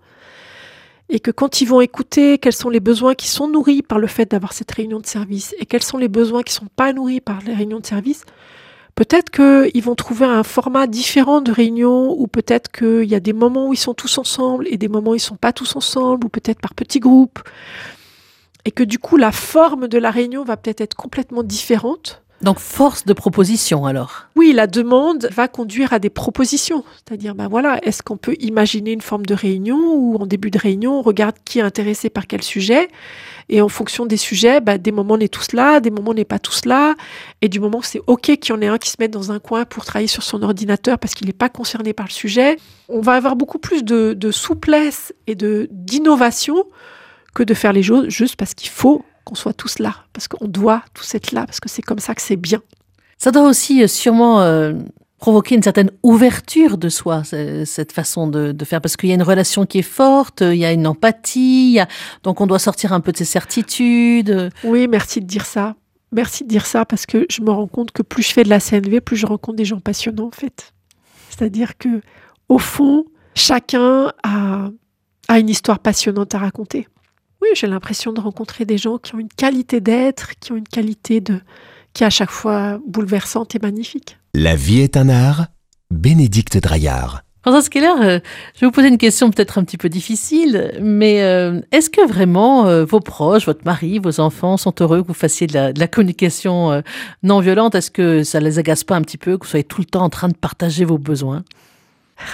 Et 1.09 1.19
que 1.19 1.31
quand 1.31 1.61
ils 1.61 1.67
vont 1.67 1.81
écouter 1.81 2.37
quels 2.37 2.53
sont 2.53 2.69
les 2.69 2.79
besoins 2.79 3.15
qui 3.15 3.29
sont 3.29 3.47
nourris 3.47 3.81
par 3.81 3.97
le 3.97 4.05
fait 4.05 4.29
d'avoir 4.29 4.53
cette 4.53 4.69
réunion 4.69 4.99
de 4.99 5.07
service 5.07 5.55
et 5.57 5.65
quels 5.65 5.81
sont 5.81 5.97
les 5.97 6.07
besoins 6.07 6.43
qui 6.43 6.53
ne 6.53 6.59
sont 6.59 6.71
pas 6.75 6.93
nourris 6.93 7.19
par 7.19 7.39
les 7.47 7.55
réunions 7.55 7.79
de 7.79 7.85
service, 7.87 8.25
Peut-être 8.95 9.29
qu'ils 9.29 9.83
vont 9.83 9.95
trouver 9.95 10.25
un 10.25 10.43
format 10.43 10.87
différent 10.87 11.41
de 11.41 11.51
réunion, 11.51 12.17
ou 12.17 12.27
peut-être 12.27 12.71
qu'il 12.71 13.03
y 13.03 13.15
a 13.15 13.19
des 13.19 13.33
moments 13.33 13.67
où 13.67 13.73
ils 13.73 13.77
sont 13.77 13.93
tous 13.93 14.17
ensemble 14.17 14.67
et 14.69 14.77
des 14.77 14.87
moments 14.87 15.11
où 15.11 15.15
ils 15.15 15.17
ne 15.17 15.21
sont 15.21 15.35
pas 15.35 15.51
tous 15.51 15.75
ensemble, 15.75 16.25
ou 16.25 16.29
peut-être 16.29 16.61
par 16.61 16.73
petits 16.73 17.01
groupes. 17.01 17.39
Et 18.63 18.71
que 18.71 18.83
du 18.83 18.97
coup, 18.97 19.17
la 19.17 19.33
forme 19.33 19.87
de 19.89 19.97
la 19.97 20.11
réunion 20.11 20.45
va 20.45 20.55
peut-être 20.57 20.81
être 20.81 20.95
complètement 20.95 21.43
différente. 21.43 22.23
Donc 22.41 22.59
force 22.59 23.05
de 23.05 23.13
proposition 23.13 23.85
alors. 23.85 24.27
Oui, 24.35 24.51
la 24.53 24.67
demande 24.67 25.29
va 25.31 25.47
conduire 25.47 25.93
à 25.93 25.99
des 25.99 26.09
propositions. 26.09 26.83
C'est-à-dire, 26.95 27.33
ben 27.33 27.47
voilà, 27.47 27.79
est-ce 27.83 28.03
qu'on 28.03 28.17
peut 28.17 28.35
imaginer 28.39 28.91
une 28.91 29.01
forme 29.01 29.25
de 29.25 29.33
réunion 29.33 29.77
où 29.95 30.17
en 30.17 30.25
début 30.25 30.51
de 30.51 30.59
réunion, 30.59 30.99
on 30.99 31.01
regarde 31.01 31.35
qui 31.45 31.59
est 31.59 31.63
intéressé 31.63 32.09
par 32.09 32.27
quel 32.27 32.43
sujet 32.43 32.89
et 33.47 33.61
en 33.61 33.69
fonction 33.69 34.05
des 34.05 34.17
sujets, 34.17 34.59
bah, 34.59 34.77
des 34.77 34.91
moments 34.91 35.15
on 35.15 35.19
est 35.19 35.31
tous 35.31 35.53
là, 35.53 35.79
des 35.79 35.91
moments 35.91 36.11
on 36.11 36.15
n'est 36.15 36.25
pas 36.25 36.39
tous 36.39 36.65
là. 36.65 36.95
Et 37.41 37.49
du 37.49 37.59
moment 37.59 37.81
c'est 37.81 38.01
OK 38.07 38.21
qu'il 38.21 38.49
y 38.49 38.51
en 38.51 38.61
ait 38.61 38.67
un 38.67 38.77
qui 38.77 38.89
se 38.89 38.97
mette 38.99 39.11
dans 39.11 39.31
un 39.31 39.39
coin 39.39 39.65
pour 39.65 39.85
travailler 39.85 40.07
sur 40.07 40.23
son 40.23 40.41
ordinateur 40.43 40.97
parce 40.99 41.13
qu'il 41.13 41.27
n'est 41.27 41.33
pas 41.33 41.49
concerné 41.49 41.93
par 41.93 42.07
le 42.07 42.11
sujet, 42.11 42.57
on 42.89 43.01
va 43.01 43.13
avoir 43.13 43.35
beaucoup 43.35 43.59
plus 43.59 43.83
de, 43.83 44.31
souplesse 44.31 45.13
et 45.27 45.35
de 45.35 45.67
d'innovation 45.71 46.65
que 47.33 47.43
de 47.43 47.53
faire 47.53 47.73
les 47.73 47.83
choses 47.83 48.09
juste 48.09 48.35
parce 48.35 48.53
qu'il 48.53 48.69
faut 48.69 49.03
qu'on 49.25 49.35
soit 49.35 49.53
tous 49.53 49.79
là, 49.79 49.95
parce 50.13 50.27
qu'on 50.27 50.47
doit 50.47 50.83
tous 50.93 51.15
être 51.15 51.33
là, 51.33 51.45
parce 51.45 51.59
que 51.59 51.67
c'est 51.67 51.81
comme 51.81 51.99
ça 51.99 52.15
que 52.15 52.21
c'est 52.21 52.37
bien. 52.37 52.61
Ça 53.17 53.31
doit 53.31 53.47
aussi 53.47 53.83
euh, 53.83 53.87
sûrement 53.87 54.41
euh, 54.41 54.73
provoquer 55.17 55.55
une 55.55 55.63
certaine 55.63 55.91
ouverture 56.03 56.77
de 56.77 56.87
soi, 56.87 57.23
cette 57.23 57.91
façon 57.91 58.27
de, 58.27 58.55
faire, 58.63 58.79
parce 58.79 58.95
qu'il 58.95 59.09
y 59.09 59.11
a 59.11 59.15
une 59.15 59.23
relation 59.23 59.65
qui 59.65 59.79
est 59.79 59.81
forte, 59.81 60.41
il 60.41 60.57
y 60.57 60.65
a 60.65 60.71
une 60.71 60.87
empathie, 60.87 61.79
donc 62.23 62.41
on 62.41 62.47
doit 62.47 62.59
sortir 62.59 62.93
un 62.93 62.99
peu 62.99 63.11
de 63.11 63.17
ses 63.17 63.25
certitudes. 63.25 64.51
Oui, 64.63 64.87
merci 64.87 65.21
de 65.21 65.25
dire 65.25 65.45
ça. 65.45 65.75
Merci 66.11 66.43
de 66.43 66.49
dire 66.49 66.65
ça, 66.65 66.85
parce 66.85 67.05
que 67.05 67.25
je 67.29 67.41
me 67.41 67.49
rends 67.49 67.67
compte 67.67 67.91
que 67.91 68.03
plus 68.03 68.23
je 68.23 68.33
fais 68.33 68.43
de 68.43 68.49
la 68.49 68.59
CNV, 68.59 69.01
plus 69.01 69.17
je 69.17 69.25
rencontre 69.25 69.57
des 69.57 69.65
gens 69.65 69.79
passionnants, 69.79 70.27
en 70.27 70.31
fait. 70.31 70.73
C'est-à-dire 71.29 71.77
que, 71.77 72.01
au 72.47 72.59
fond, 72.59 73.05
chacun 73.33 74.13
a, 74.23 74.69
a 75.27 75.39
une 75.39 75.49
histoire 75.49 75.79
passionnante 75.79 76.35
à 76.35 76.39
raconter. 76.39 76.87
Oui, 77.41 77.49
j'ai 77.55 77.67
l'impression 77.67 78.13
de 78.13 78.19
rencontrer 78.19 78.65
des 78.65 78.77
gens 78.77 78.97
qui 78.97 79.15
ont 79.15 79.19
une 79.19 79.29
qualité 79.29 79.81
d'être, 79.81 80.37
qui 80.39 80.51
ont 80.51 80.55
une 80.55 80.67
qualité 80.67 81.21
de, 81.21 81.41
qui 81.93 82.03
est 82.03 82.07
à 82.07 82.11
chaque 82.11 82.31
fois 82.31 82.79
bouleversante 82.87 83.55
et 83.55 83.59
magnifique. 83.59 84.17
La 84.33 84.55
vie 84.55 84.81
est 84.81 84.97
un 84.97 85.09
art. 85.09 85.47
Bénédicte 85.91 86.57
Draillard. 86.57 87.21
François 87.43 87.69
Keller, 87.69 87.93
euh, 88.01 88.19
je 88.55 88.61
vais 88.61 88.65
vous 88.65 88.71
poser 88.71 88.87
une 88.87 88.97
question 88.97 89.29
peut-être 89.29 89.59
un 89.59 89.63
petit 89.63 89.77
peu 89.77 89.87
difficile, 89.87 90.73
mais 90.81 91.21
euh, 91.21 91.61
est-ce 91.71 91.91
que 91.91 92.05
vraiment 92.07 92.65
euh, 92.65 92.85
vos 92.85 92.99
proches, 92.99 93.45
votre 93.45 93.63
mari, 93.65 93.99
vos 93.99 94.19
enfants 94.19 94.57
sont 94.57 94.73
heureux 94.81 95.03
que 95.03 95.07
vous 95.07 95.13
fassiez 95.13 95.45
de 95.45 95.79
la, 95.79 95.87
communication 95.87 96.81
non 97.21 97.39
violente? 97.41 97.75
Est-ce 97.75 97.91
que 97.91 98.23
ça 98.23 98.39
les 98.39 98.57
agace 98.57 98.83
pas 98.83 98.95
un 98.95 99.01
petit 99.01 99.19
peu 99.19 99.37
que 99.37 99.45
vous 99.45 99.49
soyez 99.49 99.63
tout 99.63 99.79
le 99.79 99.85
temps 99.85 100.03
en 100.03 100.09
train 100.09 100.27
de 100.27 100.35
partager 100.35 100.85
vos 100.85 100.97
besoins? 100.97 101.43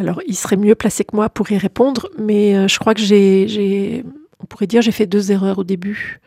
Alors, 0.00 0.22
il 0.26 0.34
serait 0.34 0.56
mieux 0.56 0.74
placé 0.74 1.04
que 1.04 1.14
moi 1.14 1.28
pour 1.28 1.52
y 1.52 1.58
répondre, 1.58 2.08
mais 2.18 2.66
je 2.68 2.78
crois 2.78 2.94
que 2.94 3.02
j'ai, 3.02 4.02
on 4.42 4.46
pourrait 4.46 4.66
dire, 4.66 4.80
j'ai 4.80 4.92
fait 4.92 5.06
deux 5.06 5.30
erreurs 5.30 5.58
au 5.58 5.64
début. 5.64 6.20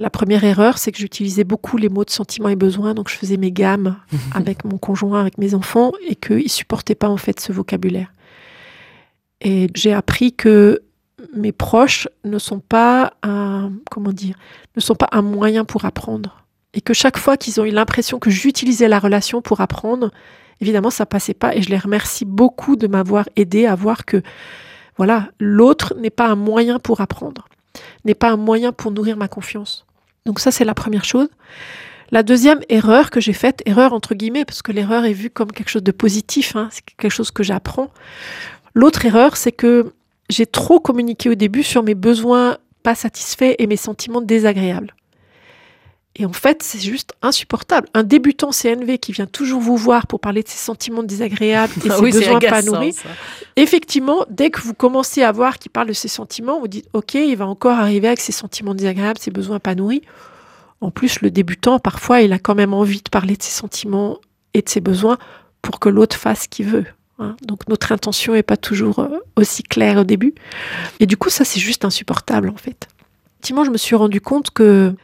La 0.00 0.10
première 0.10 0.42
erreur, 0.42 0.78
c'est 0.78 0.90
que 0.90 0.98
j'utilisais 0.98 1.44
beaucoup 1.44 1.76
les 1.76 1.88
mots 1.88 2.04
de 2.04 2.10
sentiments 2.10 2.48
et 2.48 2.56
besoins, 2.56 2.92
donc 2.92 3.08
je 3.08 3.14
faisais 3.14 3.36
mes 3.36 3.52
gammes 3.52 3.96
avec 4.34 4.64
mon 4.64 4.78
conjoint, 4.78 5.20
avec 5.20 5.38
mes 5.38 5.54
enfants, 5.54 5.92
et 6.08 6.16
qu'ils 6.16 6.38
ne 6.38 6.48
supportaient 6.48 6.96
pas 6.96 7.08
en 7.08 7.16
fait 7.16 7.38
ce 7.38 7.52
vocabulaire. 7.52 8.10
Et 9.40 9.68
j'ai 9.76 9.92
appris 9.92 10.32
que 10.32 10.82
mes 11.36 11.52
proches 11.52 12.08
ne 12.24 12.38
sont 12.38 12.58
pas 12.58 13.12
un, 13.22 13.70
comment 13.92 14.12
dire, 14.12 14.34
ne 14.74 14.80
sont 14.80 14.96
pas 14.96 15.08
un 15.12 15.22
moyen 15.22 15.64
pour 15.64 15.84
apprendre. 15.84 16.44
Et 16.72 16.80
que 16.80 16.94
chaque 16.94 17.18
fois 17.18 17.36
qu'ils 17.36 17.60
ont 17.60 17.64
eu 17.64 17.70
l'impression 17.70 18.18
que 18.18 18.30
j'utilisais 18.30 18.88
la 18.88 18.98
relation 18.98 19.40
pour 19.40 19.60
apprendre, 19.60 20.10
évidemment, 20.60 20.90
ça 20.90 21.06
passait 21.06 21.34
pas. 21.34 21.54
Et 21.54 21.62
je 21.62 21.70
les 21.70 21.78
remercie 21.78 22.24
beaucoup 22.24 22.76
de 22.76 22.86
m'avoir 22.86 23.28
aidé 23.36 23.66
à 23.66 23.74
voir 23.74 24.04
que, 24.04 24.22
voilà, 24.96 25.28
l'autre 25.38 25.94
n'est 25.98 26.10
pas 26.10 26.26
un 26.26 26.36
moyen 26.36 26.78
pour 26.78 27.00
apprendre 27.00 27.48
n'est 28.04 28.14
pas 28.14 28.30
un 28.30 28.36
moyen 28.36 28.72
pour 28.72 28.90
nourrir 28.90 29.16
ma 29.16 29.28
confiance. 29.28 29.86
Donc 30.26 30.40
ça, 30.40 30.50
c'est 30.50 30.64
la 30.64 30.74
première 30.74 31.04
chose. 31.04 31.28
La 32.10 32.22
deuxième 32.22 32.60
erreur 32.68 33.10
que 33.10 33.20
j'ai 33.20 33.32
faite, 33.32 33.62
erreur 33.66 33.92
entre 33.92 34.14
guillemets, 34.14 34.44
parce 34.44 34.62
que 34.62 34.72
l'erreur 34.72 35.04
est 35.04 35.12
vue 35.12 35.30
comme 35.30 35.52
quelque 35.52 35.70
chose 35.70 35.82
de 35.82 35.92
positif, 35.92 36.54
hein, 36.54 36.68
c'est 36.70 36.84
quelque 36.84 37.10
chose 37.10 37.30
que 37.30 37.42
j'apprends. 37.42 37.90
L'autre 38.74 39.04
erreur, 39.06 39.36
c'est 39.36 39.52
que 39.52 39.92
j'ai 40.30 40.46
trop 40.46 40.80
communiqué 40.80 41.28
au 41.30 41.34
début 41.34 41.62
sur 41.62 41.82
mes 41.82 41.94
besoins 41.94 42.58
pas 42.82 42.94
satisfaits 42.94 43.54
et 43.58 43.66
mes 43.66 43.76
sentiments 43.76 44.20
désagréables. 44.20 44.94
Et 46.16 46.26
en 46.26 46.32
fait, 46.32 46.62
c'est 46.62 46.78
juste 46.78 47.12
insupportable. 47.22 47.88
Un 47.92 48.04
débutant 48.04 48.50
CNV 48.50 48.98
qui 48.98 49.10
vient 49.10 49.26
toujours 49.26 49.60
vous 49.60 49.76
voir 49.76 50.06
pour 50.06 50.20
parler 50.20 50.44
de 50.44 50.48
ses 50.48 50.58
sentiments 50.58 51.02
désagréables 51.02 51.72
et 51.84 51.88
ah 51.90 51.96
ses 51.96 52.02
besoins 52.02 52.38
pas 52.38 52.62
nourris, 52.62 52.96
effectivement, 53.56 54.24
dès 54.30 54.50
que 54.50 54.60
vous 54.60 54.74
commencez 54.74 55.22
à 55.22 55.32
voir 55.32 55.58
qu'il 55.58 55.72
parle 55.72 55.88
de 55.88 55.92
ses 55.92 56.08
sentiments, 56.08 56.60
vous 56.60 56.68
dites 56.68 56.88
OK, 56.92 57.14
il 57.14 57.36
va 57.36 57.46
encore 57.46 57.78
arriver 57.78 58.06
avec 58.06 58.20
ses 58.20 58.32
sentiments 58.32 58.74
désagréables, 58.74 59.18
ses 59.18 59.32
besoins 59.32 59.58
pas 59.58 59.74
nourris. 59.74 60.02
En 60.80 60.90
plus, 60.90 61.20
le 61.20 61.30
débutant, 61.30 61.78
parfois, 61.80 62.20
il 62.20 62.32
a 62.32 62.38
quand 62.38 62.54
même 62.54 62.74
envie 62.74 63.02
de 63.02 63.10
parler 63.10 63.36
de 63.36 63.42
ses 63.42 63.52
sentiments 63.52 64.18
et 64.52 64.62
de 64.62 64.68
ses 64.68 64.80
besoins 64.80 65.18
pour 65.62 65.80
que 65.80 65.88
l'autre 65.88 66.16
fasse 66.16 66.42
ce 66.42 66.48
qu'il 66.48 66.66
veut. 66.66 66.84
Hein. 67.18 67.36
Donc 67.42 67.68
notre 67.68 67.92
intention 67.92 68.34
n'est 68.34 68.42
pas 68.42 68.56
toujours 68.56 68.98
euh, 68.98 69.08
aussi 69.36 69.62
claire 69.62 69.98
au 69.98 70.04
début. 70.04 70.34
Et 71.00 71.06
du 71.06 71.16
coup, 71.16 71.30
ça, 71.30 71.44
c'est 71.44 71.60
juste 71.60 71.84
insupportable, 71.84 72.50
en 72.50 72.56
fait. 72.56 72.86
Effectivement, 73.34 73.64
je 73.64 73.70
me 73.70 73.78
suis 73.78 73.96
rendu 73.96 74.20
compte 74.20 74.50
que 74.50 74.94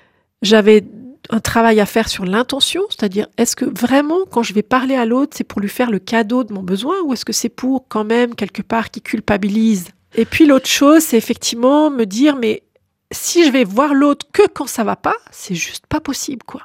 j'avais 0.43 0.85
un 1.29 1.41
travail 1.41 1.81
à 1.81 1.87
faire 1.87 2.09
sur 2.09 2.25
l'intention, 2.25 2.83
c'est-à-dire 2.89 3.29
est-ce 3.37 3.55
que 3.55 3.65
vraiment 3.65 4.21
quand 4.31 4.43
je 4.43 4.55
vais 4.55 4.63
parler 4.63 4.95
à 4.95 5.05
l'autre, 5.05 5.37
c'est 5.37 5.45
pour 5.45 5.61
lui 5.61 5.69
faire 5.69 5.91
le 5.91 5.99
cadeau 5.99 6.45
de 6.45 6.53
mon 6.53 6.63
besoin 6.63 6.97
ou 7.05 7.13
est-ce 7.13 7.25
que 7.25 7.33
c'est 7.33 7.49
pour 7.49 7.87
quand 7.89 8.05
même 8.05 8.35
quelque 8.35 8.63
part 8.63 8.91
qu'il 8.91 9.03
culpabilise? 9.03 9.89
Et 10.15 10.25
puis 10.25 10.47
l'autre 10.47 10.69
chose, 10.69 11.03
c'est 11.03 11.17
effectivement 11.17 11.91
me 11.91 12.05
dire, 12.05 12.37
mais 12.37 12.63
si 13.13 13.45
je 13.45 13.51
vais 13.51 13.65
voir 13.65 13.95
l'autre 13.95 14.27
que 14.33 14.47
quand 14.49 14.67
ça 14.67 14.85
va 14.85 14.97
pas, 14.97 15.17
c'est 15.31 15.55
juste 15.55 15.87
pas 15.87 16.01
possible, 16.01 16.43
quoi. 16.45 16.63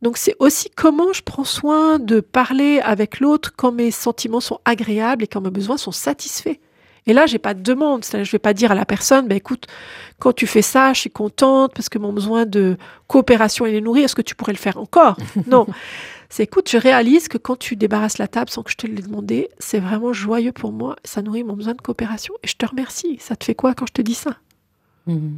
Donc 0.00 0.16
c'est 0.16 0.34
aussi 0.40 0.68
comment 0.70 1.12
je 1.12 1.22
prends 1.22 1.44
soin 1.44 2.00
de 2.00 2.18
parler 2.18 2.80
avec 2.80 3.20
l'autre 3.20 3.52
quand 3.56 3.70
mes 3.70 3.92
sentiments 3.92 4.40
sont 4.40 4.58
agréables 4.64 5.24
et 5.24 5.26
quand 5.28 5.40
mes 5.40 5.50
besoins 5.50 5.76
sont 5.76 5.92
satisfaits. 5.92 6.58
Et 7.06 7.12
là, 7.12 7.26
j'ai 7.26 7.38
pas 7.38 7.54
de 7.54 7.62
demande. 7.62 8.04
Je 8.04 8.30
vais 8.30 8.38
pas 8.38 8.54
dire 8.54 8.70
à 8.72 8.74
la 8.74 8.84
personne, 8.84 9.26
bah, 9.26 9.34
écoute, 9.34 9.66
quand 10.18 10.32
tu 10.32 10.46
fais 10.46 10.62
ça, 10.62 10.92
je 10.92 11.00
suis 11.00 11.10
contente 11.10 11.72
parce 11.74 11.88
que 11.88 11.98
mon 11.98 12.12
besoin 12.12 12.46
de 12.46 12.76
coopération 13.08 13.66
il 13.66 13.74
est 13.74 13.80
nourri. 13.80 14.02
Est-ce 14.02 14.14
que 14.14 14.22
tu 14.22 14.34
pourrais 14.34 14.52
le 14.52 14.58
faire 14.58 14.78
encore? 14.78 15.16
Non. 15.46 15.66
C'est 16.28 16.44
écoute, 16.44 16.70
je 16.70 16.78
réalise 16.78 17.28
que 17.28 17.36
quand 17.36 17.58
tu 17.58 17.76
débarrasses 17.76 18.16
la 18.16 18.26
table 18.26 18.48
sans 18.48 18.62
que 18.62 18.70
je 18.70 18.76
te 18.76 18.86
l'ai 18.86 19.02
demandé, 19.02 19.50
c'est 19.58 19.80
vraiment 19.80 20.14
joyeux 20.14 20.52
pour 20.52 20.72
moi. 20.72 20.96
Ça 21.04 21.20
nourrit 21.20 21.44
mon 21.44 21.52
besoin 21.52 21.74
de 21.74 21.82
coopération. 21.82 22.32
Et 22.42 22.48
je 22.48 22.56
te 22.56 22.64
remercie. 22.64 23.18
Ça 23.20 23.36
te 23.36 23.44
fait 23.44 23.54
quoi 23.54 23.74
quand 23.74 23.86
je 23.86 23.92
te 23.92 24.00
dis 24.00 24.14
ça? 24.14 24.36
Mmh. 25.06 25.36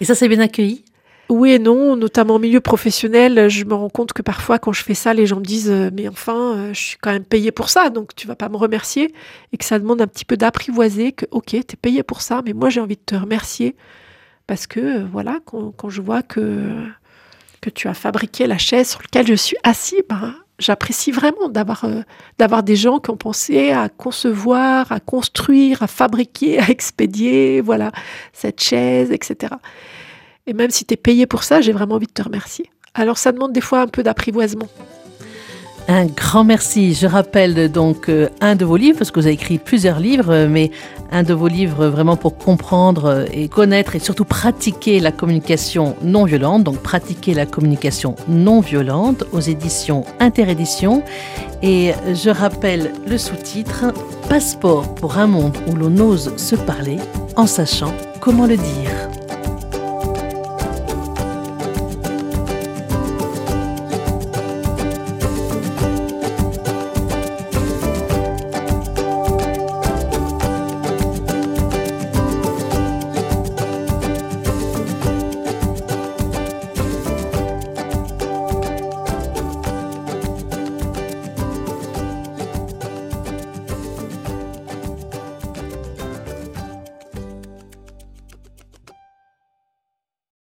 Et 0.00 0.04
ça, 0.06 0.14
c'est 0.14 0.28
bien 0.28 0.40
accueilli? 0.40 0.84
Oui 1.30 1.52
et 1.52 1.58
non, 1.58 1.96
notamment 1.96 2.34
au 2.34 2.38
milieu 2.38 2.60
professionnel, 2.60 3.48
je 3.48 3.64
me 3.64 3.74
rends 3.74 3.88
compte 3.88 4.12
que 4.12 4.20
parfois 4.20 4.58
quand 4.58 4.72
je 4.72 4.82
fais 4.82 4.94
ça, 4.94 5.14
les 5.14 5.26
gens 5.26 5.38
me 5.38 5.44
disent 5.44 5.70
euh, 5.70 5.90
mais 5.92 6.08
enfin, 6.08 6.56
euh, 6.56 6.74
je 6.74 6.80
suis 6.80 6.98
quand 7.00 7.12
même 7.12 7.24
payé 7.24 7.52
pour 7.52 7.70
ça, 7.70 7.88
donc 7.88 8.14
tu 8.16 8.26
vas 8.26 8.34
pas 8.34 8.48
me 8.48 8.56
remercier 8.56 9.14
et 9.52 9.56
que 9.56 9.64
ça 9.64 9.78
demande 9.78 10.02
un 10.02 10.08
petit 10.08 10.24
peu 10.24 10.36
d'apprivoiser 10.36 11.12
que 11.12 11.26
ok, 11.30 11.46
tu 11.46 11.56
es 11.58 11.76
payé 11.80 12.02
pour 12.02 12.20
ça, 12.20 12.42
mais 12.44 12.52
moi 12.52 12.68
j'ai 12.68 12.80
envie 12.80 12.96
de 12.96 13.02
te 13.04 13.14
remercier 13.14 13.76
parce 14.48 14.66
que 14.66 14.80
euh, 14.80 15.06
voilà, 15.10 15.38
quand, 15.44 15.88
je 15.88 16.02
vois 16.02 16.22
que 16.22 16.68
que 17.60 17.70
tu 17.70 17.88
as 17.88 17.94
fabriqué 17.94 18.46
la 18.46 18.58
chaise 18.58 18.90
sur 18.90 19.00
laquelle 19.00 19.26
je 19.26 19.34
suis 19.34 19.56
assis, 19.62 20.02
ben, 20.08 20.34
j'apprécie 20.58 21.12
vraiment 21.12 21.48
d'avoir 21.48 21.86
d'avoir 22.38 22.62
des 22.64 22.76
gens 22.76 22.98
qui 22.98 23.10
ont 23.10 23.16
pensé 23.16 23.70
à 23.70 23.88
concevoir, 23.88 24.90
à 24.90 24.98
construire, 24.98 25.82
à 25.82 25.86
fabriquer, 25.86 26.58
à 26.60 26.70
expédier, 26.70 27.60
voilà, 27.60 27.92
cette 28.32 28.60
chaise, 28.60 29.12
etc. 29.12 29.54
Et 30.46 30.52
même 30.52 30.70
si 30.70 30.84
tu 30.84 30.94
es 30.94 30.96
payé 30.96 31.26
pour 31.26 31.42
ça, 31.42 31.60
j'ai 31.60 31.72
vraiment 31.72 31.96
envie 31.96 32.06
de 32.06 32.12
te 32.12 32.22
remercier. 32.22 32.70
Alors 32.94 33.18
ça 33.18 33.32
demande 33.32 33.52
des 33.52 33.60
fois 33.60 33.80
un 33.80 33.86
peu 33.86 34.02
d'apprivoisement. 34.02 34.68
Un 35.88 36.06
grand 36.06 36.44
merci. 36.44 36.94
Je 36.94 37.08
rappelle 37.08 37.70
donc 37.70 38.08
euh, 38.08 38.28
un 38.40 38.54
de 38.54 38.64
vos 38.64 38.76
livres, 38.76 38.98
parce 38.98 39.10
que 39.10 39.18
vous 39.18 39.26
avez 39.26 39.34
écrit 39.34 39.58
plusieurs 39.58 39.98
livres, 39.98 40.30
euh, 40.32 40.48
mais 40.48 40.70
un 41.10 41.24
de 41.24 41.34
vos 41.34 41.48
livres 41.48 41.88
vraiment 41.88 42.16
pour 42.16 42.38
comprendre 42.38 43.06
euh, 43.06 43.24
et 43.32 43.48
connaître 43.48 43.96
et 43.96 43.98
surtout 43.98 44.24
pratiquer 44.24 45.00
la 45.00 45.10
communication 45.10 45.96
non 46.02 46.26
violente, 46.26 46.62
donc 46.62 46.78
pratiquer 46.78 47.34
la 47.34 47.44
communication 47.44 48.14
non 48.28 48.60
violente 48.60 49.24
aux 49.32 49.40
éditions 49.40 50.04
Interédition. 50.20 51.02
Et 51.62 51.92
je 52.14 52.30
rappelle 52.30 52.92
le 53.08 53.18
sous-titre 53.18 53.86
Passeport 54.28 54.94
pour 54.94 55.18
un 55.18 55.26
monde 55.26 55.56
où 55.66 55.74
l'on 55.74 55.98
ose 55.98 56.36
se 56.36 56.54
parler 56.54 56.98
en 57.34 57.48
sachant 57.48 57.92
comment 58.20 58.46
le 58.46 58.56
dire. 58.56 59.09